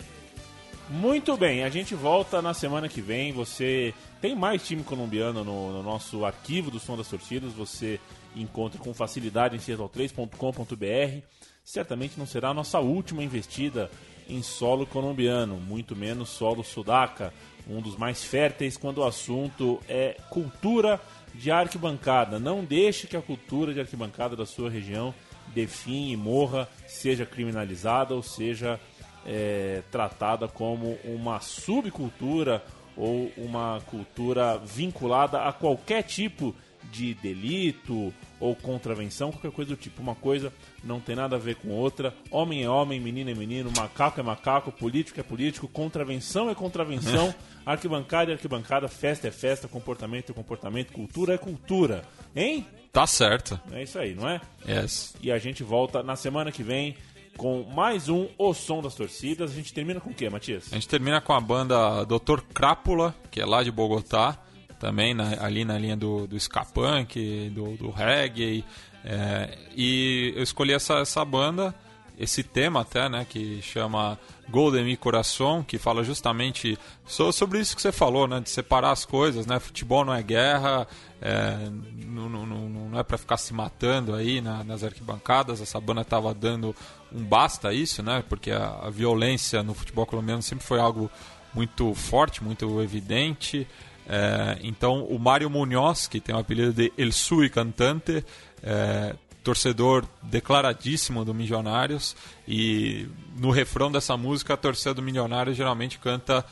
Muito 0.88 1.36
bem, 1.36 1.64
a 1.64 1.68
gente 1.68 1.96
volta 1.96 2.40
na 2.40 2.54
semana 2.54 2.88
que 2.88 3.00
vem. 3.00 3.32
Você 3.32 3.92
tem 4.20 4.36
mais 4.36 4.64
time 4.64 4.84
colombiano 4.84 5.42
no, 5.42 5.72
no 5.72 5.82
nosso 5.82 6.24
arquivo 6.24 6.70
do 6.70 6.78
Som 6.78 6.96
das. 6.96 7.08
Você 7.56 7.98
encontra 8.36 8.78
com 8.78 8.94
facilidade 8.94 9.56
em 9.56 9.58
seattle3.com.br. 9.58 11.26
Certamente 11.64 12.16
não 12.16 12.24
será 12.24 12.50
a 12.50 12.54
nossa 12.54 12.78
última 12.78 13.24
investida 13.24 13.90
em 14.28 14.40
solo 14.42 14.86
colombiano, 14.86 15.56
muito 15.56 15.96
menos 15.96 16.28
solo 16.28 16.62
sudaca, 16.62 17.32
um 17.68 17.80
dos 17.80 17.96
mais 17.96 18.22
férteis 18.22 18.76
quando 18.76 18.98
o 18.98 19.04
assunto 19.04 19.80
é 19.88 20.16
cultura 20.30 21.00
de 21.34 21.50
arquibancada. 21.50 22.38
Não 22.38 22.64
deixe 22.64 23.08
que 23.08 23.16
a 23.16 23.22
cultura 23.22 23.74
de 23.74 23.80
arquibancada 23.80 24.36
da 24.36 24.46
sua 24.46 24.70
região 24.70 25.12
define 25.48 26.12
e 26.12 26.16
morra, 26.16 26.68
seja 26.86 27.26
criminalizada 27.26 28.14
ou 28.14 28.22
seja 28.22 28.80
é, 29.26 29.82
tratada 29.90 30.46
como 30.46 30.96
uma 31.04 31.40
subcultura 31.40 32.62
ou 32.96 33.30
uma 33.36 33.82
cultura 33.86 34.56
vinculada 34.58 35.42
a 35.42 35.52
qualquer 35.52 36.02
tipo 36.02 36.54
de 36.92 37.14
delito 37.14 38.14
ou 38.38 38.54
contravenção, 38.54 39.32
qualquer 39.32 39.50
coisa 39.50 39.70
do 39.70 39.76
tipo. 39.76 40.00
Uma 40.00 40.14
coisa 40.14 40.52
não 40.84 41.00
tem 41.00 41.16
nada 41.16 41.36
a 41.36 41.38
ver 41.38 41.56
com 41.56 41.70
outra. 41.70 42.14
Homem 42.30 42.62
é 42.62 42.70
homem, 42.70 43.00
menino 43.00 43.28
é 43.28 43.34
menino, 43.34 43.70
macaco 43.76 44.20
é 44.20 44.22
macaco, 44.22 44.70
político 44.70 45.18
é 45.18 45.22
político, 45.22 45.66
contravenção 45.66 46.48
é 46.48 46.54
contravenção, 46.54 47.34
arquibancada 47.66 48.30
é 48.30 48.34
arquibancada, 48.34 48.88
festa 48.88 49.28
é 49.28 49.30
festa, 49.30 49.66
comportamento 49.66 50.30
é 50.30 50.34
comportamento, 50.34 50.92
cultura 50.92 51.34
é 51.34 51.38
cultura. 51.38 52.04
Hein? 52.34 52.64
Tá 52.92 53.06
certo. 53.06 53.60
É 53.72 53.82
isso 53.82 53.98
aí, 53.98 54.14
não 54.14 54.28
é? 54.28 54.40
Yes. 54.66 55.14
E 55.20 55.30
a 55.32 55.38
gente 55.38 55.62
volta 55.62 56.02
na 56.02 56.16
semana 56.16 56.52
que 56.52 56.62
vem 56.62 56.96
com 57.36 57.64
mais 57.74 58.08
um 58.08 58.28
O 58.38 58.52
Som 58.54 58.82
das 58.82 58.94
Torcidas. 58.94 59.50
A 59.52 59.54
gente 59.54 59.72
termina 59.72 60.00
com 60.00 60.10
o 60.10 60.14
quê, 60.14 60.28
Matias? 60.30 60.68
A 60.72 60.74
gente 60.74 60.88
termina 60.88 61.20
com 61.20 61.32
a 61.32 61.40
banda 61.40 62.04
Dr. 62.04 62.40
Crápula, 62.54 63.14
que 63.30 63.40
é 63.40 63.46
lá 63.46 63.62
de 63.62 63.70
Bogotá, 63.70 64.38
também 64.80 65.14
na- 65.14 65.42
ali 65.44 65.64
na 65.64 65.78
linha 65.78 65.96
do, 65.96 66.26
do 66.26 66.36
ska 66.36 66.64
punk, 66.64 67.50
do, 67.50 67.76
do 67.76 67.90
reggae. 67.90 68.64
é, 69.04 69.56
e 69.76 70.32
eu 70.36 70.42
escolhi 70.42 70.72
essa, 70.72 70.94
essa 70.94 71.24
banda, 71.24 71.74
esse 72.18 72.42
tema 72.42 72.80
até, 72.80 73.08
né, 73.08 73.24
que 73.28 73.60
chama 73.62 74.18
Gol 74.48 74.72
de 74.72 74.82
Mi 74.82 74.96
Coração, 74.96 75.62
que 75.62 75.78
fala 75.78 76.02
justamente 76.02 76.76
so- 77.06 77.30
sobre 77.30 77.60
isso 77.60 77.76
que 77.76 77.82
você 77.82 77.92
falou, 77.92 78.26
né, 78.26 78.40
de 78.40 78.50
separar 78.50 78.90
as 78.90 79.04
coisas, 79.04 79.46
né, 79.46 79.60
futebol 79.60 80.04
não 80.04 80.12
é 80.14 80.22
guerra, 80.22 80.88
é, 81.20 81.56
não, 82.04 82.28
não, 82.28 82.44
não, 82.46 82.68
não 82.68 82.98
é 82.98 83.02
para 83.04 83.16
ficar 83.18 83.36
se 83.36 83.52
matando 83.54 84.14
aí 84.14 84.40
na- 84.40 84.64
nas 84.64 84.82
arquibancadas, 84.82 85.60
essa 85.60 85.78
banda 85.80 86.00
estava 86.00 86.34
dando 86.34 86.74
um 87.12 87.22
basta 87.22 87.72
isso, 87.72 88.02
né, 88.02 88.22
porque 88.28 88.50
a, 88.50 88.80
a 88.82 88.90
violência 88.90 89.62
no 89.62 89.74
futebol 89.74 90.06
colombiano 90.06 90.42
sempre 90.42 90.64
foi 90.64 90.80
algo 90.80 91.10
muito 91.54 91.94
forte, 91.94 92.44
muito 92.44 92.82
evidente. 92.82 93.66
É, 94.08 94.58
então, 94.62 95.04
o 95.04 95.18
Mário 95.18 95.50
Munhoz, 95.50 96.06
que 96.06 96.20
tem 96.20 96.34
o 96.34 96.38
apelido 96.38 96.72
de 96.72 96.92
El 96.96 97.10
Sui 97.12 97.48
Cantante, 97.48 98.24
é, 98.62 99.14
torcedor 99.42 100.04
declaradíssimo 100.22 101.24
do 101.24 101.32
Milionários, 101.32 102.16
e 102.46 103.08
no 103.36 103.50
refrão 103.50 103.90
dessa 103.90 104.16
música, 104.16 104.54
a 104.54 104.56
torcida 104.56 104.92
do 104.92 105.02
Milionários 105.02 105.56
geralmente 105.56 105.98
canta 105.98 106.44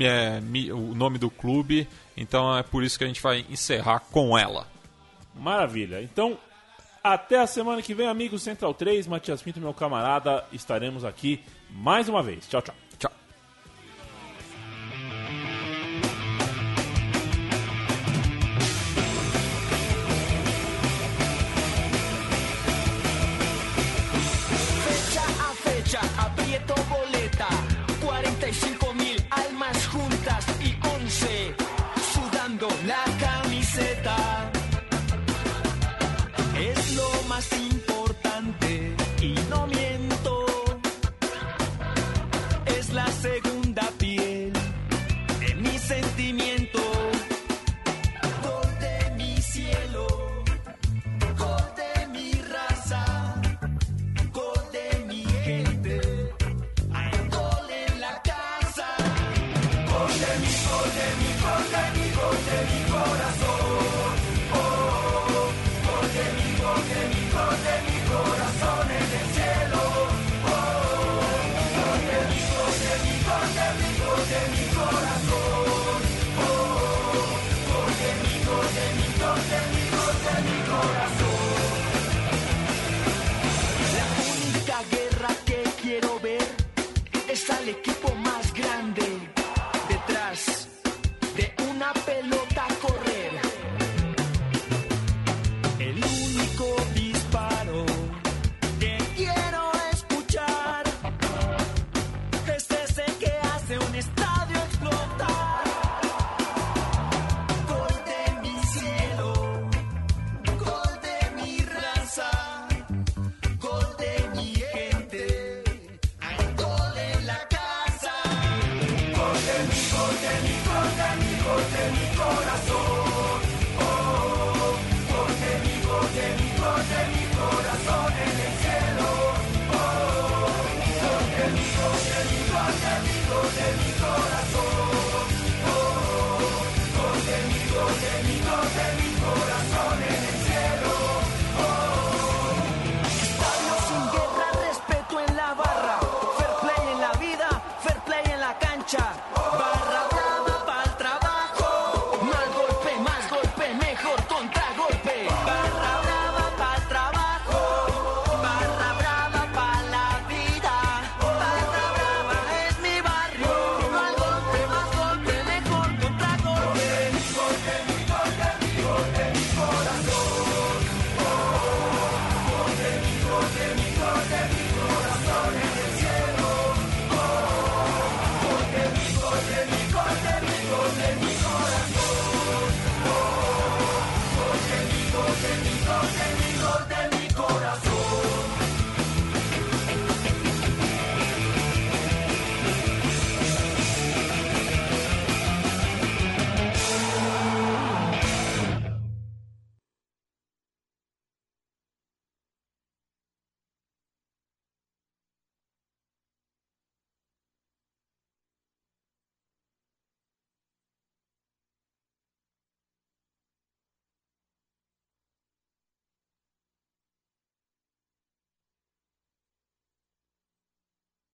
é, 0.00 0.40
mi- 0.40 0.72
o 0.72 0.94
nome 0.94 1.18
do 1.18 1.30
clube, 1.30 1.86
então 2.16 2.56
é 2.56 2.62
por 2.62 2.82
isso 2.82 2.98
que 2.98 3.04
a 3.04 3.06
gente 3.06 3.22
vai 3.22 3.44
encerrar 3.48 4.00
com 4.00 4.36
ela. 4.36 4.66
Maravilha. 5.34 6.02
Então, 6.02 6.36
até 7.12 7.38
a 7.38 7.46
semana 7.46 7.82
que 7.82 7.94
vem, 7.94 8.06
amigo 8.06 8.38
Central 8.38 8.74
3, 8.74 9.06
Matias 9.06 9.42
Pinto, 9.42 9.60
meu 9.60 9.74
camarada, 9.74 10.44
estaremos 10.52 11.04
aqui 11.04 11.40
mais 11.70 12.08
uma 12.08 12.22
vez. 12.22 12.46
Tchau, 12.48 12.62
tchau. 12.62 12.87